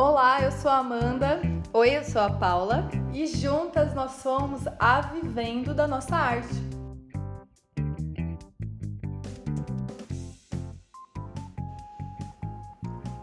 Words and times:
Olá, 0.00 0.44
eu 0.44 0.52
sou 0.52 0.70
a 0.70 0.76
Amanda 0.76 1.40
Oi, 1.72 1.96
eu 1.96 2.04
sou 2.04 2.22
a 2.22 2.30
Paula. 2.30 2.88
e 3.12 3.26
juntas 3.26 3.92
nós 3.94 4.12
somos 4.12 4.62
a 4.78 5.00
Vivendo 5.00 5.74
da 5.74 5.88
Nossa 5.88 6.14
Arte. 6.14 6.54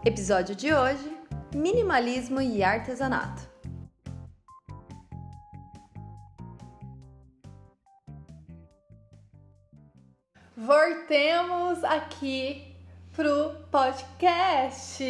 Episódio 0.04 0.54
de 0.54 0.74
hoje: 0.74 1.18
Minimalismo 1.54 2.42
e 2.42 2.62
artesanato. 2.62 3.48
Voltemos 10.54 11.82
aqui 11.84 12.75
pro 13.16 13.52
podcast. 13.70 15.02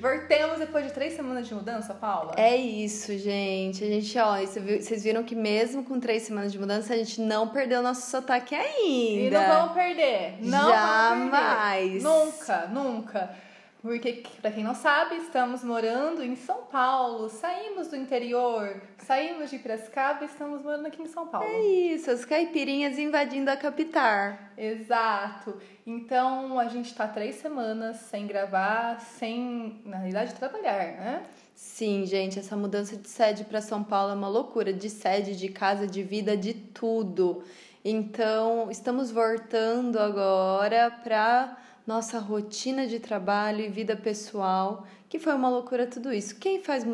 Voltemos 0.00 0.60
depois 0.60 0.86
de 0.86 0.92
três 0.92 1.14
semanas 1.14 1.48
de 1.48 1.54
mudança, 1.54 1.92
Paula? 1.92 2.34
É 2.36 2.56
isso, 2.56 3.18
gente. 3.18 3.82
A 3.82 3.88
gente, 3.88 4.16
ó, 4.16 4.36
vocês 4.36 5.02
viram 5.02 5.24
que 5.24 5.34
mesmo 5.34 5.82
com 5.82 5.98
três 5.98 6.22
semanas 6.22 6.52
de 6.52 6.58
mudança, 6.58 6.94
a 6.94 6.96
gente 6.96 7.20
não 7.20 7.48
perdeu 7.48 7.82
nosso 7.82 8.08
sotaque 8.08 8.54
ainda. 8.54 9.26
E 9.26 9.30
não 9.30 9.44
vamos 9.44 9.72
perder. 9.72 10.36
Não 10.40 10.70
Jamais. 10.70 12.00
Vamos 12.00 12.36
perder. 12.36 12.68
Nunca, 12.68 12.68
nunca. 12.68 13.49
Porque, 13.82 14.24
pra 14.42 14.50
quem 14.50 14.62
não 14.62 14.74
sabe, 14.74 15.16
estamos 15.16 15.64
morando 15.64 16.22
em 16.22 16.36
São 16.36 16.64
Paulo. 16.64 17.30
Saímos 17.30 17.88
do 17.88 17.96
interior, 17.96 18.78
saímos 18.98 19.48
de 19.48 19.58
Piracicaba 19.58 20.22
e 20.22 20.26
estamos 20.26 20.62
morando 20.62 20.86
aqui 20.86 21.00
em 21.00 21.06
São 21.06 21.26
Paulo. 21.26 21.46
É 21.48 21.60
isso, 21.60 22.10
as 22.10 22.26
caipirinhas 22.26 22.98
invadindo 22.98 23.50
a 23.50 23.56
capital. 23.56 24.34
Exato. 24.56 25.56
Então 25.86 26.58
a 26.58 26.68
gente 26.68 26.94
tá 26.94 27.08
três 27.08 27.36
semanas 27.36 27.96
sem 27.96 28.26
gravar, 28.26 29.00
sem, 29.00 29.80
na 29.86 29.96
realidade, 29.96 30.34
trabalhar, 30.34 30.96
né? 30.96 31.22
Sim, 31.54 32.04
gente, 32.04 32.38
essa 32.38 32.56
mudança 32.56 32.98
de 32.98 33.08
sede 33.08 33.44
para 33.44 33.62
São 33.62 33.82
Paulo 33.82 34.12
é 34.12 34.14
uma 34.14 34.28
loucura, 34.28 34.74
de 34.74 34.90
sede, 34.90 35.34
de 35.34 35.48
casa, 35.48 35.86
de 35.86 36.02
vida, 36.02 36.36
de 36.36 36.52
tudo. 36.52 37.42
Então, 37.82 38.70
estamos 38.70 39.10
voltando 39.10 39.98
agora 39.98 40.90
para 41.02 41.56
nossa 41.90 42.20
rotina 42.20 42.86
de 42.86 43.00
trabalho 43.00 43.62
e 43.64 43.68
vida 43.68 43.96
pessoal, 43.96 44.86
que 45.08 45.18
foi 45.18 45.34
uma 45.34 45.48
loucura 45.48 45.88
tudo 45.88 46.12
isso. 46.12 46.36
Quem 46.38 46.62
faz 46.62 46.84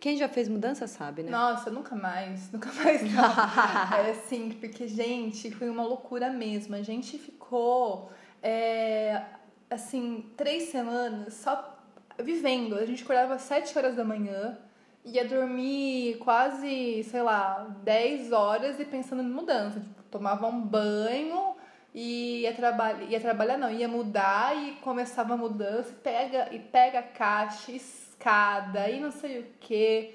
quem 0.00 0.16
já 0.16 0.28
fez 0.28 0.48
mudança 0.48 0.88
sabe, 0.88 1.22
né? 1.22 1.30
Nossa, 1.30 1.70
nunca 1.70 1.94
mais, 1.94 2.50
nunca 2.50 2.72
mais 2.72 3.02
não. 3.02 3.22
é 4.04 4.10
assim, 4.10 4.50
porque, 4.58 4.88
gente, 4.88 5.52
foi 5.52 5.70
uma 5.70 5.84
loucura 5.84 6.28
mesmo. 6.28 6.74
A 6.74 6.82
gente 6.82 7.16
ficou, 7.18 8.10
é, 8.42 9.22
assim, 9.70 10.26
três 10.36 10.70
semanas 10.70 11.34
só 11.34 11.78
vivendo. 12.18 12.74
A 12.74 12.84
gente 12.84 13.04
acordava 13.04 13.34
às 13.34 13.42
sete 13.42 13.78
horas 13.78 13.94
da 13.94 14.04
manhã, 14.04 14.58
ia 15.04 15.24
dormir 15.24 16.16
quase, 16.18 17.04
sei 17.04 17.22
lá, 17.22 17.76
10 17.84 18.32
horas 18.32 18.80
e 18.80 18.84
pensando 18.84 19.22
em 19.22 19.30
mudança. 19.30 19.78
Tipo, 19.78 20.02
tomava 20.10 20.48
um 20.48 20.60
banho 20.60 21.51
e 21.94 22.42
ia, 22.42 22.54
traba 22.54 22.92
ia 23.02 23.20
trabalhar, 23.20 23.58
não, 23.58 23.70
ia 23.70 23.88
mudar 23.88 24.56
e 24.56 24.72
começava 24.76 25.34
a 25.34 25.36
mudança, 25.36 25.90
e 25.90 25.94
pega, 25.94 26.48
e 26.52 26.58
pega 26.58 27.02
caixa, 27.02 27.72
escada 27.72 28.88
e 28.88 29.00
não 29.00 29.10
sei 29.10 29.40
o 29.40 29.46
que. 29.60 30.14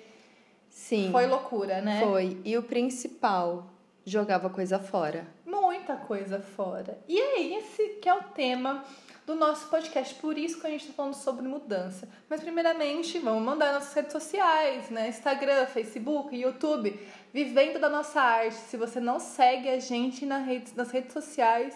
Sim. 0.69 1.09
Foi 1.11 1.27
loucura, 1.27 1.81
né? 1.81 2.01
Foi. 2.01 2.39
E 2.43 2.57
o 2.57 2.63
principal, 2.63 3.67
jogava 4.05 4.49
coisa 4.49 4.79
fora. 4.79 5.27
Muita 5.45 5.95
coisa 5.95 6.39
fora. 6.39 6.97
E 7.07 7.19
é 7.19 7.57
esse 7.57 7.99
que 8.01 8.07
é 8.07 8.13
o 8.13 8.23
tema 8.23 8.83
do 9.25 9.35
nosso 9.35 9.67
podcast, 9.67 10.15
por 10.15 10.37
isso 10.37 10.61
que 10.61 10.65
a 10.65 10.69
gente 10.69 10.83
está 10.83 10.93
falando 10.93 11.13
sobre 11.13 11.45
mudança. 11.45 12.07
Mas 12.29 12.39
primeiramente, 12.39 13.19
vamos 13.19 13.43
mandar 13.43 13.73
nossas 13.73 13.93
redes 13.93 14.13
sociais, 14.13 14.89
né? 14.89 15.09
Instagram, 15.09 15.65
Facebook, 15.65 16.33
YouTube, 16.33 16.97
vivendo 17.33 17.79
da 17.79 17.89
nossa 17.89 18.21
arte. 18.21 18.55
Se 18.55 18.77
você 18.77 18.99
não 18.99 19.19
segue 19.19 19.69
a 19.69 19.79
gente 19.79 20.25
na 20.25 20.37
rede, 20.39 20.71
nas 20.75 20.91
redes 20.91 21.13
sociais, 21.13 21.75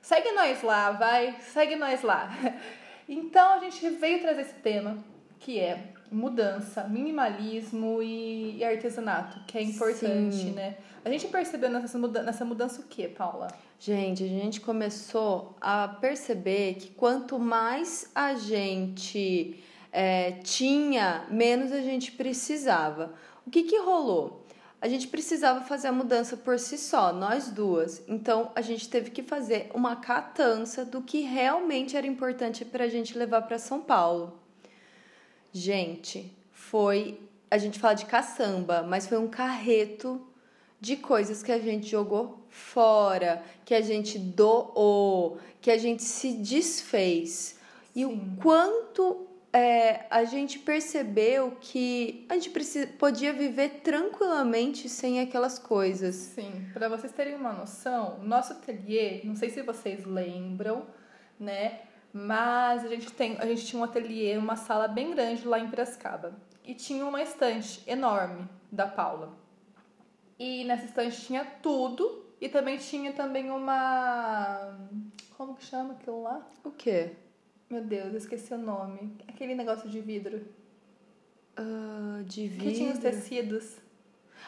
segue 0.00 0.32
nós 0.32 0.62
lá, 0.62 0.92
vai, 0.92 1.36
segue 1.40 1.76
nós 1.76 2.02
lá. 2.02 2.30
Então 3.10 3.54
a 3.54 3.58
gente 3.58 3.88
veio 3.88 4.20
trazer 4.20 4.42
esse 4.42 4.56
tema, 4.56 4.98
que 5.40 5.58
é 5.58 5.94
mudança, 6.12 6.84
minimalismo 6.84 8.02
e, 8.02 8.62
artesanato, 8.62 9.40
que 9.46 9.56
é 9.56 9.62
importante, 9.62 10.36
Sim. 10.36 10.52
né? 10.52 10.76
A 11.02 11.08
gente 11.08 11.26
percebeu 11.28 11.70
nessa 11.70 11.98
mudança, 11.98 12.26
nessa 12.26 12.44
mudança 12.44 12.80
o 12.82 12.84
que, 12.84 13.08
Paula? 13.08 13.48
Gente, 13.80 14.24
a 14.24 14.26
gente 14.26 14.60
começou 14.60 15.56
a 15.60 15.88
perceber 15.88 16.74
que 16.74 16.90
quanto 16.90 17.38
mais 17.38 18.10
a 18.14 18.34
gente 18.34 19.62
é, 19.92 20.32
tinha, 20.42 21.24
menos 21.30 21.72
a 21.72 21.80
gente 21.80 22.12
precisava. 22.12 23.14
O 23.46 23.50
que, 23.50 23.62
que 23.62 23.78
rolou? 23.78 24.37
A 24.80 24.88
gente 24.88 25.08
precisava 25.08 25.64
fazer 25.64 25.88
a 25.88 25.92
mudança 25.92 26.36
por 26.36 26.58
si 26.58 26.78
só, 26.78 27.12
nós 27.12 27.50
duas. 27.50 28.02
Então 28.06 28.52
a 28.54 28.60
gente 28.60 28.88
teve 28.88 29.10
que 29.10 29.22
fazer 29.22 29.70
uma 29.74 29.96
catança 29.96 30.84
do 30.84 31.02
que 31.02 31.20
realmente 31.20 31.96
era 31.96 32.06
importante 32.06 32.64
para 32.64 32.84
a 32.84 32.88
gente 32.88 33.18
levar 33.18 33.42
para 33.42 33.58
São 33.58 33.80
Paulo. 33.80 34.38
Gente, 35.52 36.32
foi. 36.52 37.20
A 37.50 37.58
gente 37.58 37.78
fala 37.78 37.94
de 37.94 38.06
caçamba, 38.06 38.82
mas 38.82 39.06
foi 39.06 39.18
um 39.18 39.26
carreto 39.26 40.24
de 40.80 40.96
coisas 40.96 41.42
que 41.42 41.50
a 41.50 41.58
gente 41.58 41.88
jogou 41.88 42.44
fora, 42.48 43.42
que 43.64 43.74
a 43.74 43.80
gente 43.80 44.18
doou, 44.18 45.38
que 45.60 45.70
a 45.70 45.78
gente 45.78 46.02
se 46.04 46.34
desfez. 46.34 47.58
E 47.96 48.04
o 48.06 48.20
quanto 48.40 49.27
é, 49.52 50.06
a 50.10 50.24
gente 50.24 50.58
percebeu 50.58 51.56
que 51.60 52.26
a 52.28 52.34
gente 52.34 52.50
precisa, 52.50 52.86
podia 52.98 53.32
viver 53.32 53.80
tranquilamente 53.82 54.88
sem 54.88 55.20
aquelas 55.20 55.58
coisas. 55.58 56.14
Sim, 56.14 56.68
para 56.72 56.88
vocês 56.88 57.12
terem 57.12 57.34
uma 57.34 57.52
noção, 57.52 58.18
o 58.20 58.24
nosso 58.24 58.52
ateliê, 58.52 59.22
não 59.24 59.34
sei 59.34 59.50
se 59.50 59.62
vocês 59.62 60.04
lembram, 60.04 60.86
né? 61.38 61.80
Mas 62.12 62.84
a 62.84 62.88
gente 62.88 63.10
tem, 63.12 63.36
a 63.38 63.46
gente 63.46 63.66
tinha 63.66 63.80
um 63.80 63.84
ateliê, 63.84 64.36
uma 64.36 64.56
sala 64.56 64.88
bem 64.88 65.10
grande 65.12 65.46
lá 65.46 65.58
em 65.58 65.68
Piracicaba. 65.68 66.34
E 66.64 66.74
tinha 66.74 67.04
uma 67.04 67.22
estante 67.22 67.82
enorme 67.86 68.46
da 68.70 68.86
Paula. 68.86 69.32
E 70.38 70.64
nessa 70.64 70.84
estante 70.84 71.20
tinha 71.22 71.44
tudo 71.62 72.26
e 72.40 72.48
também 72.48 72.76
tinha 72.76 73.12
também 73.12 73.50
uma 73.50 74.78
como 75.36 75.54
que 75.54 75.64
chama 75.64 75.94
aquilo 75.94 76.22
lá? 76.22 76.46
O 76.64 76.70
quê? 76.70 77.16
Meu 77.70 77.82
Deus, 77.82 78.12
eu 78.12 78.18
esqueci 78.18 78.52
o 78.54 78.58
nome. 78.58 79.12
Aquele 79.26 79.54
negócio 79.54 79.88
de 79.88 80.00
vidro. 80.00 80.40
Ah, 81.56 82.22
de 82.24 82.48
Que 82.48 82.72
tinha 82.72 82.92
os 82.92 82.98
vidro. 82.98 83.10
tecidos. 83.10 83.76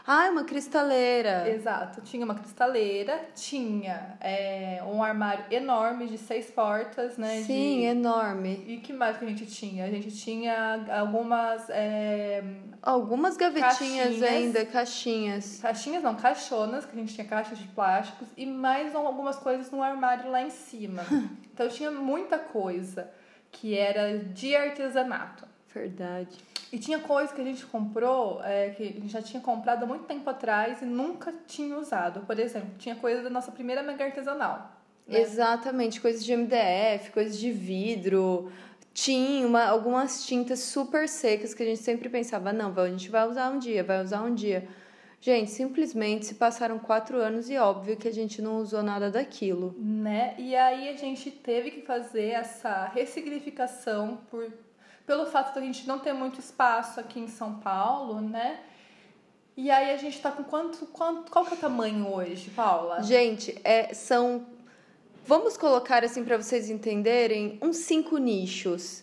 Ah, 0.06 0.26
é 0.26 0.30
uma 0.30 0.44
cristaleira. 0.44 1.48
Exato. 1.48 2.00
Tinha 2.02 2.24
uma 2.24 2.34
cristaleira, 2.34 3.20
tinha 3.34 4.16
é, 4.20 4.82
um 4.86 5.02
armário 5.02 5.44
enorme 5.50 6.06
de 6.06 6.18
seis 6.18 6.50
portas, 6.50 7.16
né? 7.16 7.42
Sim, 7.42 7.80
de... 7.80 7.84
enorme. 7.84 8.64
E 8.66 8.78
que 8.78 8.92
mais 8.92 9.16
que 9.16 9.24
a 9.24 9.28
gente 9.28 9.46
tinha? 9.46 9.84
A 9.84 9.90
gente 9.90 10.10
tinha 10.10 10.84
algumas 11.00 11.68
é, 11.70 12.42
Algumas 12.82 13.36
gavetinhas 13.36 13.78
Caixinhas. 13.78 14.22
ainda, 14.22 14.64
caixinhas. 14.64 15.58
caixinhas, 15.60 16.02
não, 16.02 16.14
caixonas, 16.14 16.86
que 16.86 16.92
a 16.96 16.98
gente 16.98 17.14
tinha 17.14 17.26
caixas 17.26 17.58
de 17.58 17.68
plásticos, 17.68 18.28
e 18.36 18.46
mais 18.46 18.94
algumas 18.94 19.36
coisas 19.36 19.70
no 19.70 19.82
armário 19.82 20.30
lá 20.30 20.42
em 20.42 20.50
cima. 20.50 21.02
então 21.52 21.68
tinha 21.68 21.90
muita 21.90 22.38
coisa 22.38 23.10
que 23.52 23.76
era 23.76 24.18
de 24.18 24.56
artesanato. 24.56 25.46
Verdade. 25.72 26.38
E 26.72 26.78
tinha 26.78 26.98
coisa 27.00 27.32
que 27.32 27.40
a 27.40 27.44
gente 27.44 27.64
comprou, 27.66 28.42
é, 28.44 28.70
que 28.70 28.82
a 28.82 28.86
gente 28.86 29.08
já 29.08 29.22
tinha 29.22 29.42
comprado 29.42 29.82
há 29.82 29.86
muito 29.86 30.04
tempo 30.04 30.28
atrás 30.28 30.82
e 30.82 30.84
nunca 30.84 31.32
tinha 31.46 31.76
usado. 31.76 32.20
Por 32.20 32.38
exemplo, 32.38 32.70
tinha 32.78 32.94
coisa 32.94 33.22
da 33.22 33.30
nossa 33.30 33.50
primeira 33.50 33.82
mega 33.82 34.04
artesanal. 34.04 34.76
né? 35.06 35.20
Exatamente, 35.20 36.00
coisas 36.00 36.24
de 36.24 36.36
MDF, 36.36 37.10
coisas 37.10 37.38
de 37.38 37.50
vidro. 37.50 38.50
Tinha 38.92 39.46
uma, 39.46 39.64
algumas 39.64 40.24
tintas 40.24 40.60
super 40.60 41.08
secas 41.08 41.54
que 41.54 41.62
a 41.62 41.66
gente 41.66 41.80
sempre 41.80 42.08
pensava, 42.08 42.52
não, 42.52 42.76
a 42.76 42.88
gente 42.88 43.08
vai 43.08 43.26
usar 43.28 43.50
um 43.50 43.58
dia, 43.58 43.82
vai 43.82 44.02
usar 44.02 44.22
um 44.22 44.34
dia. 44.34 44.68
Gente, 45.20 45.50
simplesmente 45.50 46.24
se 46.24 46.34
passaram 46.34 46.78
quatro 46.78 47.18
anos 47.18 47.50
e 47.50 47.58
óbvio 47.58 47.96
que 47.96 48.08
a 48.08 48.12
gente 48.12 48.40
não 48.40 48.56
usou 48.56 48.82
nada 48.82 49.10
daquilo. 49.10 49.74
Né? 49.78 50.34
E 50.38 50.56
aí 50.56 50.88
a 50.88 50.96
gente 50.96 51.30
teve 51.30 51.70
que 51.70 51.82
fazer 51.82 52.30
essa 52.30 52.86
ressignificação 52.86 54.18
por, 54.30 54.50
pelo 55.10 55.26
fato 55.26 55.54
de 55.54 55.58
a 55.58 55.62
gente 55.62 55.88
não 55.88 55.98
ter 55.98 56.12
muito 56.12 56.38
espaço 56.38 57.00
aqui 57.00 57.18
em 57.18 57.26
São 57.26 57.54
Paulo, 57.54 58.20
né? 58.20 58.60
E 59.56 59.68
aí 59.68 59.90
a 59.92 59.96
gente 59.96 60.20
tá 60.20 60.30
com 60.30 60.44
quanto, 60.44 60.86
quanto 60.86 61.32
qual 61.32 61.44
que 61.44 61.52
é 61.52 61.56
o 61.56 61.60
tamanho 61.60 62.06
hoje, 62.14 62.48
Paula? 62.50 63.02
Gente, 63.02 63.60
é, 63.64 63.92
são. 63.92 64.46
Vamos 65.26 65.56
colocar 65.56 66.04
assim 66.04 66.22
para 66.22 66.36
vocês 66.36 66.70
entenderem 66.70 67.58
uns 67.60 67.78
cinco 67.78 68.18
nichos. 68.18 69.02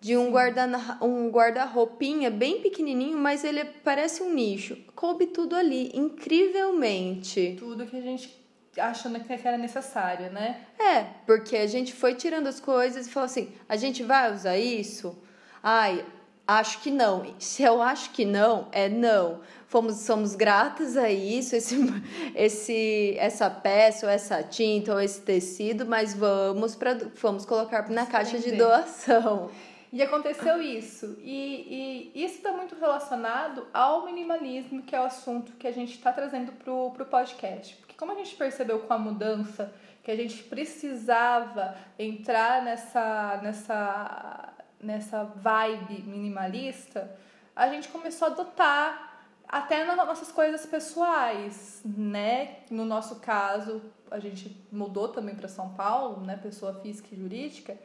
De 0.00 0.16
um 0.16 0.30
guarda 0.30 0.64
um 1.02 1.28
guarda-roupinha 1.28 2.30
bem 2.30 2.62
pequenininho, 2.62 3.18
mas 3.18 3.42
ele 3.42 3.64
parece 3.64 4.22
um 4.22 4.32
nicho. 4.32 4.76
Coube 4.94 5.26
tudo 5.26 5.56
ali, 5.56 5.90
incrivelmente. 5.92 7.56
Tudo 7.58 7.84
que 7.84 7.96
a 7.96 8.00
gente 8.00 8.32
achando 8.78 9.18
que 9.18 9.32
era 9.32 9.58
necessário, 9.58 10.30
né? 10.30 10.60
É, 10.78 11.02
porque 11.26 11.56
a 11.56 11.66
gente 11.66 11.92
foi 11.92 12.14
tirando 12.14 12.46
as 12.46 12.60
coisas 12.60 13.08
e 13.08 13.10
falou 13.10 13.24
assim: 13.24 13.52
a 13.68 13.74
gente 13.74 14.04
vai 14.04 14.32
usar 14.32 14.56
isso? 14.56 15.20
Ai, 15.62 16.04
acho 16.46 16.80
que 16.80 16.90
não. 16.90 17.34
Se 17.38 17.62
eu 17.62 17.82
acho 17.82 18.10
que 18.10 18.24
não, 18.24 18.68
é 18.72 18.88
não. 18.88 19.40
Fomos, 19.66 19.96
somos 19.96 20.34
gratas 20.34 20.96
a 20.96 21.10
isso, 21.10 21.54
esse, 21.54 21.76
esse, 22.34 23.14
essa 23.18 23.50
peça, 23.50 24.06
ou 24.06 24.12
essa 24.12 24.42
tinta, 24.42 24.94
ou 24.94 25.00
esse 25.00 25.20
tecido, 25.20 25.84
mas 25.84 26.14
vamos, 26.14 26.74
pra, 26.74 26.96
vamos 27.20 27.44
colocar 27.44 27.90
na 27.90 28.06
caixa 28.06 28.38
de 28.38 28.52
doação. 28.52 29.50
E 29.92 30.02
aconteceu 30.02 30.60
isso. 30.60 31.18
E, 31.22 32.12
e 32.14 32.24
isso 32.24 32.36
está 32.36 32.52
muito 32.52 32.74
relacionado 32.74 33.66
ao 33.72 34.04
minimalismo, 34.04 34.82
que 34.82 34.94
é 34.94 35.00
o 35.00 35.04
assunto 35.04 35.52
que 35.52 35.66
a 35.66 35.72
gente 35.72 35.92
está 35.92 36.12
trazendo 36.12 36.52
para 36.52 36.72
o 36.72 36.90
podcast. 36.90 37.74
Porque 37.76 37.94
como 37.96 38.12
a 38.12 38.14
gente 38.14 38.34
percebeu 38.36 38.80
com 38.80 38.92
a 38.92 38.98
mudança 38.98 39.72
que 40.02 40.10
a 40.10 40.16
gente 40.16 40.42
precisava 40.44 41.74
entrar 41.98 42.62
nessa, 42.62 43.40
nessa, 43.42 44.54
nessa 44.80 45.24
vibe 45.24 46.02
minimalista, 46.02 47.16
a 47.54 47.68
gente 47.68 47.88
começou 47.88 48.28
a 48.28 48.30
adotar 48.30 49.08
até 49.48 49.84
nas 49.84 49.96
nossas 49.96 50.30
coisas 50.30 50.66
pessoais, 50.66 51.80
né? 51.84 52.58
No 52.70 52.84
nosso 52.84 53.16
caso, 53.16 53.82
a 54.10 54.18
gente 54.18 54.54
mudou 54.70 55.08
também 55.08 55.34
para 55.34 55.48
São 55.48 55.70
Paulo, 55.70 56.24
né? 56.24 56.36
Pessoa 56.36 56.74
física 56.80 57.08
e 57.12 57.16
jurídica. 57.16 57.76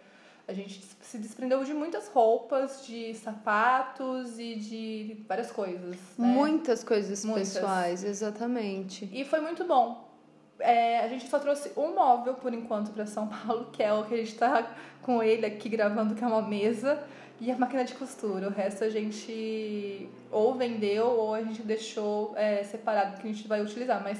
A 0.45 0.53
gente 0.53 0.83
se 1.01 1.17
desprendeu 1.17 1.63
de 1.63 1.73
muitas 1.73 2.09
roupas, 2.09 2.85
de 2.85 3.13
sapatos 3.13 4.37
e 4.37 4.55
de 4.55 5.25
várias 5.25 5.49
coisas. 5.49 5.95
Né? 6.17 6.27
Muitas 6.27 6.83
coisas 6.83 7.23
muitas. 7.23 7.53
pessoais, 7.53 8.03
exatamente. 8.03 9.09
E 9.13 9.23
foi 9.23 9.39
muito 9.39 9.63
bom 9.63 10.02
é, 10.63 11.01
a 11.01 11.07
gente 11.07 11.27
só 11.27 11.37
trouxe 11.39 11.71
um 11.77 11.93
móvel 11.93 12.35
por 12.35 12.53
enquanto 12.53 12.91
para 12.91 13.05
São 13.05 13.27
Paulo, 13.45 13.69
que 13.71 13.83
é 13.83 13.93
o 13.93 14.05
que 14.05 14.13
a 14.13 14.17
gente 14.17 14.31
está 14.31 14.75
com 15.01 15.21
ele 15.21 15.45
aqui 15.45 15.67
gravando, 15.67 16.15
que 16.15 16.23
é 16.23 16.27
uma 16.27 16.41
mesa 16.41 17.03
e 17.39 17.51
a 17.51 17.57
máquina 17.57 17.83
de 17.83 17.93
costura. 17.93 18.47
O 18.47 18.51
resto 18.51 18.85
a 18.85 18.89
gente 18.89 20.09
ou 20.31 20.55
vendeu 20.55 21.07
ou 21.07 21.33
a 21.33 21.43
gente 21.43 21.61
deixou 21.61 22.33
é, 22.37 22.63
separado 22.63 23.19
que 23.21 23.27
a 23.27 23.31
gente 23.31 23.47
vai 23.47 23.61
utilizar. 23.61 24.01
Mas 24.01 24.19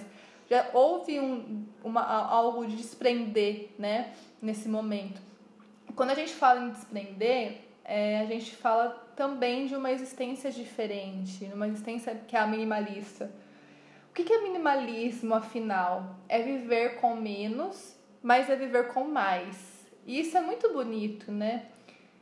já 0.50 0.68
houve 0.74 1.20
um, 1.20 1.66
uma, 1.84 2.04
algo 2.04 2.68
de 2.68 2.76
desprender, 2.76 3.70
né, 3.80 4.12
nesse 4.42 4.68
momento. 4.68 5.22
Quando 5.96 6.10
a 6.10 6.16
gente 6.16 6.34
fala 6.34 6.66
em 6.66 6.70
desprender, 6.72 7.62
é, 7.86 8.20
a 8.20 8.26
gente 8.26 8.56
fala 8.56 8.90
também 9.16 9.68
de 9.68 9.76
uma 9.76 9.92
existência 9.92 10.52
diferente, 10.52 11.50
uma 11.54 11.68
existência 11.68 12.16
que 12.28 12.36
é 12.36 12.40
a 12.40 12.48
minimalista 12.48 13.32
o 14.14 14.16
que 14.16 14.32
é 14.32 14.42
minimalismo, 14.44 15.34
afinal? 15.34 16.18
É 16.30 16.40
viver 16.40 17.02
com 17.02 17.16
menos, 17.16 17.98
mas 18.22 18.48
é 18.48 18.56
viver 18.56 18.90
com 18.90 19.06
mais. 19.06 19.88
E 20.06 20.20
isso 20.20 20.38
é 20.38 20.42
muito 20.42 20.72
bonito, 20.72 21.32
né? 21.32 21.66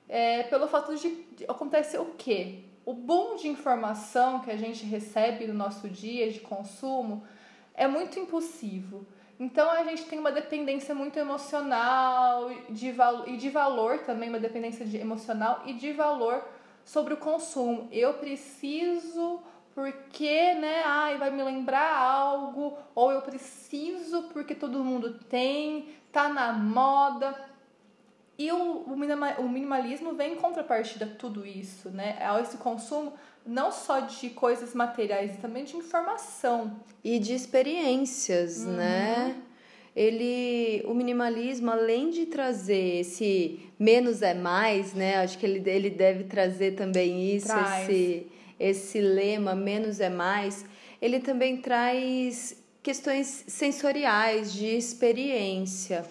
É, 0.08 0.44
pelo 0.44 0.70
fato 0.70 0.96
de, 0.96 1.10
de 1.36 1.44
acontece 1.50 1.98
o 1.98 2.06
quê? 2.18 2.60
O 2.86 2.94
boom 2.94 3.36
de 3.36 3.50
informação 3.50 4.40
que 4.40 4.50
a 4.50 4.56
gente 4.56 4.86
recebe 4.86 5.46
no 5.46 5.54
nosso 5.54 5.90
dia 5.90 6.32
de 6.32 6.40
consumo 6.40 7.26
é 7.74 7.90
muito 7.90 8.18
impulsivo. 8.18 9.06
Então 9.38 9.70
a 9.70 9.84
gente 9.84 10.06
tem 10.06 10.18
uma 10.18 10.32
dependência 10.32 10.96
muito 10.96 11.20
emocional 11.20 12.50
de 12.70 12.96
e 13.28 13.36
de 13.36 13.50
valor 13.50 14.00
também, 14.00 14.30
uma 14.30 14.40
dependência 14.40 14.86
de 14.86 14.96
emocional 14.96 15.64
e 15.66 15.74
de 15.74 15.92
valor 15.92 16.42
sobre 16.86 17.14
o 17.14 17.18
consumo. 17.18 17.90
Eu 17.92 18.14
preciso 18.14 19.44
porque, 19.82 20.54
né, 20.54 20.84
ai, 20.86 21.18
vai 21.18 21.32
me 21.32 21.42
lembrar 21.42 21.98
algo, 21.98 22.78
ou 22.94 23.12
eu 23.12 23.24
preciso 23.24 24.30
porque 24.32 24.54
todo 24.54 24.84
mundo 24.84 25.18
tem, 25.28 25.90
tá 26.12 26.30
na 26.30 26.54
moda. 26.54 27.36
E 28.38 28.52
o, 28.52 28.84
o 28.84 29.50
minimalismo 29.50 30.14
vem 30.14 30.34
em 30.34 30.36
contrapartida 30.36 31.06
a 31.06 31.08
tudo 31.08 31.44
isso, 31.44 31.90
né? 31.90 32.16
A 32.22 32.40
esse 32.40 32.58
consumo 32.58 33.14
não 33.44 33.72
só 33.72 34.02
de 34.02 34.30
coisas 34.30 34.76
materiais, 34.76 35.38
também 35.38 35.64
de 35.64 35.76
informação. 35.76 36.80
E 37.04 37.18
de 37.18 37.34
experiências, 37.34 38.60
uhum. 38.60 38.74
né? 38.74 39.36
Ele, 39.96 40.84
o 40.86 40.94
minimalismo, 40.94 41.72
além 41.72 42.12
de 42.12 42.28
trazer 42.28 43.00
esse 43.00 43.68
menos 43.80 44.22
é 44.22 44.36
mais, 44.36 44.94
né? 44.94 45.18
Acho 45.18 45.40
que 45.40 45.46
ele, 45.48 45.68
ele 45.68 45.90
deve 45.90 46.26
trazer 46.26 46.74
também 46.76 47.36
isso, 47.36 47.48
Traz. 47.48 47.90
esse 47.90 48.28
esse 48.62 49.02
lema 49.02 49.56
menos 49.56 50.00
é 50.00 50.10
mais, 50.10 50.64
ele 51.02 51.20
também 51.20 51.58
traz 51.58 52.56
questões 52.84 53.44
sensoriais, 53.48 54.54
de 54.54 54.68
experiência. 54.68 56.06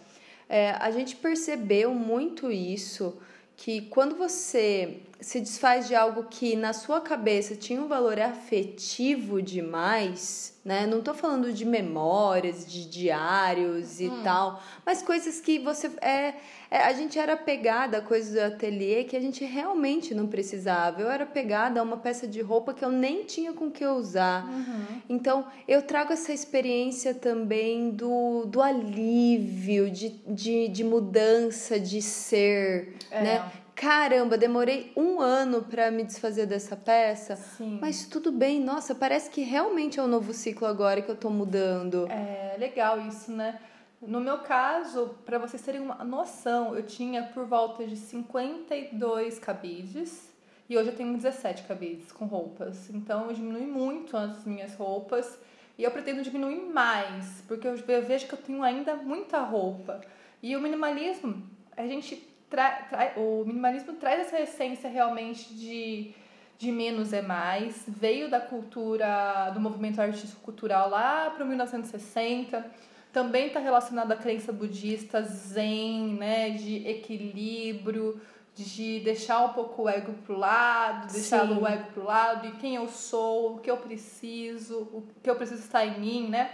É, 0.48 0.72
a 0.72 0.90
gente 0.90 1.14
percebeu 1.16 1.94
muito 1.94 2.50
isso, 2.50 3.16
que 3.56 3.82
quando 3.82 4.16
você 4.16 5.00
se 5.20 5.40
desfaz 5.40 5.86
de 5.86 5.94
algo 5.94 6.24
que 6.24 6.56
na 6.56 6.72
sua 6.72 7.00
cabeça 7.00 7.54
tinha 7.54 7.80
um 7.80 7.86
valor 7.86 8.18
afetivo 8.18 9.42
demais, 9.42 10.58
né? 10.64 10.86
Não 10.86 11.00
tô 11.00 11.12
falando 11.12 11.52
de 11.52 11.64
memórias, 11.64 12.66
de 12.66 12.88
diários 12.88 14.00
e 14.00 14.08
hum. 14.08 14.22
tal, 14.22 14.62
mas 14.84 15.02
coisas 15.02 15.40
que 15.40 15.58
você 15.58 15.90
é, 16.00 16.34
é, 16.70 16.84
a 16.84 16.92
gente 16.92 17.18
era 17.18 17.36
pegada 17.36 17.98
a 17.98 18.00
coisas 18.00 18.32
do 18.32 18.40
ateliê 18.40 19.04
que 19.04 19.16
a 19.16 19.20
gente 19.20 19.44
realmente 19.44 20.14
não 20.14 20.26
precisava. 20.26 21.02
Eu 21.02 21.10
era 21.10 21.26
pegada 21.26 21.80
a 21.80 21.82
uma 21.82 21.96
peça 21.96 22.28
de 22.28 22.40
roupa 22.40 22.72
que 22.72 22.84
eu 22.84 22.92
nem 22.92 23.24
tinha 23.24 23.52
com 23.52 23.70
que 23.70 23.84
usar. 23.84 24.46
Uhum. 24.46 25.00
Então, 25.08 25.46
eu 25.66 25.82
trago 25.82 26.12
essa 26.12 26.32
experiência 26.32 27.12
também 27.12 27.90
do, 27.90 28.44
do 28.46 28.62
alívio, 28.62 29.90
de, 29.90 30.10
de, 30.28 30.68
de 30.68 30.84
mudança 30.84 31.78
de 31.78 32.00
ser, 32.00 32.94
é. 33.10 33.22
né? 33.22 33.52
Caramba, 33.80 34.36
demorei 34.36 34.92
um 34.94 35.20
ano 35.20 35.62
para 35.62 35.90
me 35.90 36.04
desfazer 36.04 36.44
dessa 36.44 36.76
peça, 36.76 37.34
Sim. 37.34 37.78
mas 37.80 38.06
tudo 38.06 38.30
bem, 38.30 38.60
nossa, 38.60 38.94
parece 38.94 39.30
que 39.30 39.40
realmente 39.40 39.98
é 39.98 40.02
um 40.02 40.06
novo 40.06 40.34
ciclo 40.34 40.66
agora 40.66 41.00
que 41.00 41.10
eu 41.10 41.16
tô 41.16 41.30
mudando. 41.30 42.06
É 42.10 42.56
legal 42.58 43.00
isso, 43.00 43.32
né? 43.32 43.58
No 44.02 44.20
meu 44.20 44.40
caso, 44.40 45.14
para 45.24 45.38
vocês 45.38 45.62
terem 45.62 45.80
uma 45.80 46.04
noção, 46.04 46.76
eu 46.76 46.82
tinha 46.82 47.22
por 47.22 47.46
volta 47.46 47.86
de 47.86 47.96
52 47.96 49.38
cabides 49.38 50.30
e 50.68 50.76
hoje 50.76 50.90
eu 50.90 50.96
tenho 50.96 51.14
17 51.14 51.62
cabides 51.62 52.12
com 52.12 52.26
roupas. 52.26 52.90
Então 52.90 53.28
eu 53.28 53.32
diminui 53.32 53.66
muito 53.66 54.14
as 54.14 54.44
minhas 54.44 54.74
roupas 54.74 55.38
e 55.78 55.84
eu 55.84 55.90
pretendo 55.90 56.20
diminuir 56.22 56.60
mais, 56.70 57.42
porque 57.48 57.66
eu 57.66 57.74
vejo 58.02 58.26
que 58.26 58.34
eu 58.34 58.38
tenho 58.38 58.62
ainda 58.62 58.94
muita 58.94 59.40
roupa. 59.40 60.02
E 60.42 60.54
o 60.54 60.60
minimalismo, 60.60 61.42
a 61.74 61.86
gente 61.86 62.29
tra, 62.50 62.70
tra, 62.90 63.12
o 63.16 63.44
minimalismo 63.46 63.94
traz 63.94 64.20
essa 64.26 64.40
essência 64.40 64.90
realmente 64.90 65.54
de, 65.54 66.12
de 66.58 66.72
menos 66.72 67.12
é 67.12 67.22
mais. 67.22 67.84
Veio 67.86 68.28
da 68.28 68.40
cultura, 68.40 69.50
do 69.54 69.60
movimento 69.60 70.00
artístico 70.00 70.42
cultural 70.42 70.90
lá 70.90 71.30
para 71.30 71.44
1960. 71.44 72.66
Também 73.12 73.46
está 73.46 73.60
relacionado 73.60 74.12
à 74.12 74.16
crença 74.16 74.52
budista 74.52 75.22
zen, 75.22 76.14
né, 76.14 76.50
de 76.50 76.86
equilíbrio, 76.86 78.20
de 78.54 79.00
deixar 79.00 79.44
um 79.44 79.52
pouco 79.52 79.82
o 79.82 79.88
ego 79.88 80.12
pro 80.24 80.36
lado, 80.36 81.12
deixar 81.12 81.46
Sim. 81.46 81.58
o 81.58 81.66
ego 81.66 81.92
pro 81.92 82.04
lado 82.04 82.46
e 82.48 82.52
quem 82.52 82.74
eu 82.74 82.88
sou, 82.88 83.56
o 83.56 83.58
que 83.60 83.70
eu 83.70 83.76
preciso, 83.76 84.80
o 84.92 85.04
que 85.22 85.30
eu 85.30 85.36
preciso 85.36 85.62
estar 85.62 85.84
em 85.84 85.98
mim, 85.98 86.28
né? 86.28 86.50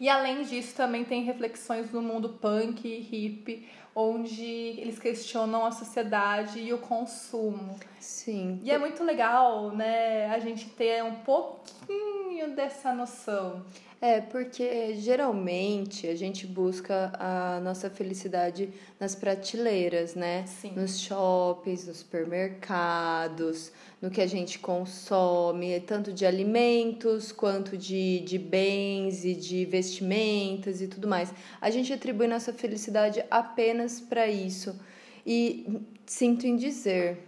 E 0.00 0.08
além 0.08 0.42
disso, 0.42 0.74
também 0.74 1.04
tem 1.04 1.22
reflexões 1.22 1.90
no 1.92 2.00
mundo 2.00 2.28
punk 2.40 2.86
e 2.86 3.00
hippie, 3.00 3.68
onde 3.94 4.44
eles 4.44 4.98
questionam 4.98 5.66
a 5.66 5.72
sociedade 5.72 6.60
e 6.60 6.72
o 6.72 6.78
consumo. 6.78 7.78
Sim. 7.98 8.60
E 8.62 8.70
é 8.70 8.78
muito 8.78 9.02
legal, 9.02 9.72
né, 9.72 10.26
a 10.26 10.38
gente 10.38 10.68
ter 10.70 11.02
um 11.02 11.16
pouquinho 11.16 12.17
dessa 12.46 12.94
noção. 12.94 13.64
É, 14.00 14.20
porque 14.20 14.94
geralmente 14.94 16.06
a 16.06 16.14
gente 16.14 16.46
busca 16.46 17.12
a 17.18 17.58
nossa 17.60 17.90
felicidade 17.90 18.70
nas 19.00 19.16
prateleiras, 19.16 20.14
né? 20.14 20.44
Sim. 20.46 20.70
Nos 20.76 21.00
shoppings, 21.00 21.84
nos 21.88 21.96
supermercados, 21.98 23.72
no 24.00 24.08
que 24.08 24.20
a 24.20 24.26
gente 24.26 24.60
consome, 24.60 25.80
tanto 25.80 26.12
de 26.12 26.24
alimentos 26.24 27.32
quanto 27.32 27.76
de, 27.76 28.20
de 28.20 28.38
bens 28.38 29.24
e 29.24 29.34
de 29.34 29.64
vestimentas 29.64 30.80
e 30.80 30.86
tudo 30.86 31.08
mais. 31.08 31.34
A 31.60 31.68
gente 31.68 31.92
atribui 31.92 32.28
nossa 32.28 32.52
felicidade 32.52 33.24
apenas 33.28 34.00
para 34.00 34.28
isso. 34.28 34.78
E 35.26 35.82
sinto 36.06 36.46
em 36.46 36.54
dizer, 36.54 37.27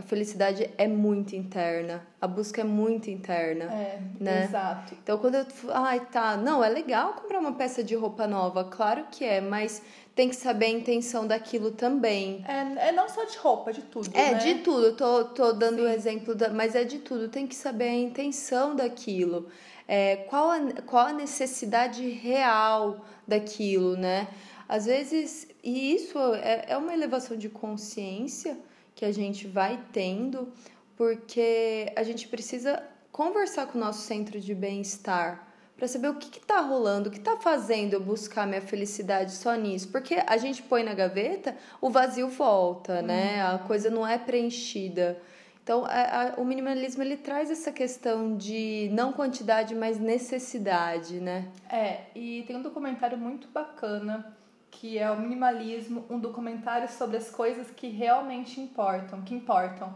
a 0.00 0.02
felicidade 0.02 0.70
é 0.78 0.88
muito 0.88 1.36
interna, 1.36 2.02
a 2.18 2.26
busca 2.26 2.62
é 2.62 2.64
muito 2.64 3.10
interna. 3.10 3.66
É, 3.66 4.00
né? 4.18 4.44
exato. 4.44 4.94
Então 5.02 5.18
quando 5.18 5.34
eu. 5.34 5.46
Ai, 5.74 6.00
tá. 6.10 6.38
Não, 6.38 6.64
é 6.64 6.70
legal 6.70 7.12
comprar 7.12 7.38
uma 7.38 7.52
peça 7.52 7.84
de 7.84 7.94
roupa 7.94 8.26
nova, 8.26 8.64
claro 8.64 9.04
que 9.10 9.26
é, 9.26 9.42
mas 9.42 9.82
tem 10.14 10.30
que 10.30 10.36
saber 10.36 10.66
a 10.66 10.70
intenção 10.70 11.26
daquilo 11.26 11.72
também. 11.72 12.42
É, 12.48 12.88
é 12.88 12.92
não 12.92 13.10
só 13.10 13.24
de 13.24 13.36
roupa, 13.36 13.74
de 13.74 13.82
tudo. 13.82 14.10
É, 14.14 14.32
né? 14.32 14.38
de 14.38 14.54
tudo. 14.62 14.86
Eu 14.86 14.96
tô, 14.96 15.24
tô 15.26 15.52
dando 15.52 15.82
o 15.82 15.88
exemplo, 15.88 16.34
da, 16.34 16.48
mas 16.48 16.74
é 16.74 16.82
de 16.82 17.00
tudo. 17.00 17.28
Tem 17.28 17.46
que 17.46 17.54
saber 17.54 17.88
a 17.88 17.94
intenção 17.94 18.74
daquilo. 18.74 19.48
É, 19.86 20.16
qual, 20.30 20.50
a, 20.50 20.60
qual 20.86 21.08
a 21.08 21.12
necessidade 21.12 22.08
real 22.08 23.04
daquilo, 23.28 23.96
né? 23.96 24.28
Às 24.66 24.86
vezes, 24.86 25.46
e 25.62 25.94
isso 25.94 26.18
é, 26.36 26.64
é 26.68 26.76
uma 26.78 26.94
elevação 26.94 27.36
de 27.36 27.50
consciência 27.50 28.56
que 29.00 29.06
a 29.06 29.12
gente 29.12 29.46
vai 29.46 29.82
tendo, 29.94 30.52
porque 30.94 31.90
a 31.96 32.02
gente 32.02 32.28
precisa 32.28 32.82
conversar 33.10 33.66
com 33.66 33.78
o 33.78 33.80
nosso 33.80 34.02
centro 34.02 34.38
de 34.38 34.54
bem-estar 34.54 35.48
para 35.74 35.88
saber 35.88 36.08
o 36.08 36.16
que 36.16 36.38
está 36.38 36.60
rolando, 36.60 37.08
o 37.08 37.10
que 37.10 37.16
está 37.16 37.38
fazendo 37.38 37.94
eu 37.94 38.00
buscar 38.02 38.46
minha 38.46 38.60
felicidade 38.60 39.32
só 39.32 39.54
nisso. 39.54 39.88
Porque 39.88 40.22
a 40.26 40.36
gente 40.36 40.62
põe 40.62 40.82
na 40.82 40.92
gaveta, 40.92 41.56
o 41.80 41.88
vazio 41.88 42.28
volta, 42.28 43.00
né? 43.00 43.40
A 43.42 43.58
coisa 43.60 43.88
não 43.88 44.06
é 44.06 44.18
preenchida. 44.18 45.18
Então, 45.62 45.86
a, 45.86 45.88
a, 45.88 46.34
o 46.36 46.44
minimalismo 46.44 47.02
ele 47.02 47.16
traz 47.16 47.50
essa 47.50 47.72
questão 47.72 48.36
de 48.36 48.90
não 48.92 49.14
quantidade, 49.14 49.74
mas 49.74 49.98
necessidade, 49.98 51.20
né? 51.20 51.48
É, 51.70 52.02
e 52.14 52.44
tem 52.46 52.54
um 52.54 52.62
documentário 52.62 53.16
muito 53.16 53.48
bacana 53.48 54.36
que 54.70 54.98
é 54.98 55.10
o 55.10 55.18
minimalismo, 55.18 56.04
um 56.08 56.18
documentário 56.18 56.88
sobre 56.88 57.16
as 57.16 57.30
coisas 57.30 57.70
que 57.70 57.88
realmente 57.88 58.60
importam, 58.60 59.22
que 59.22 59.34
importam, 59.34 59.94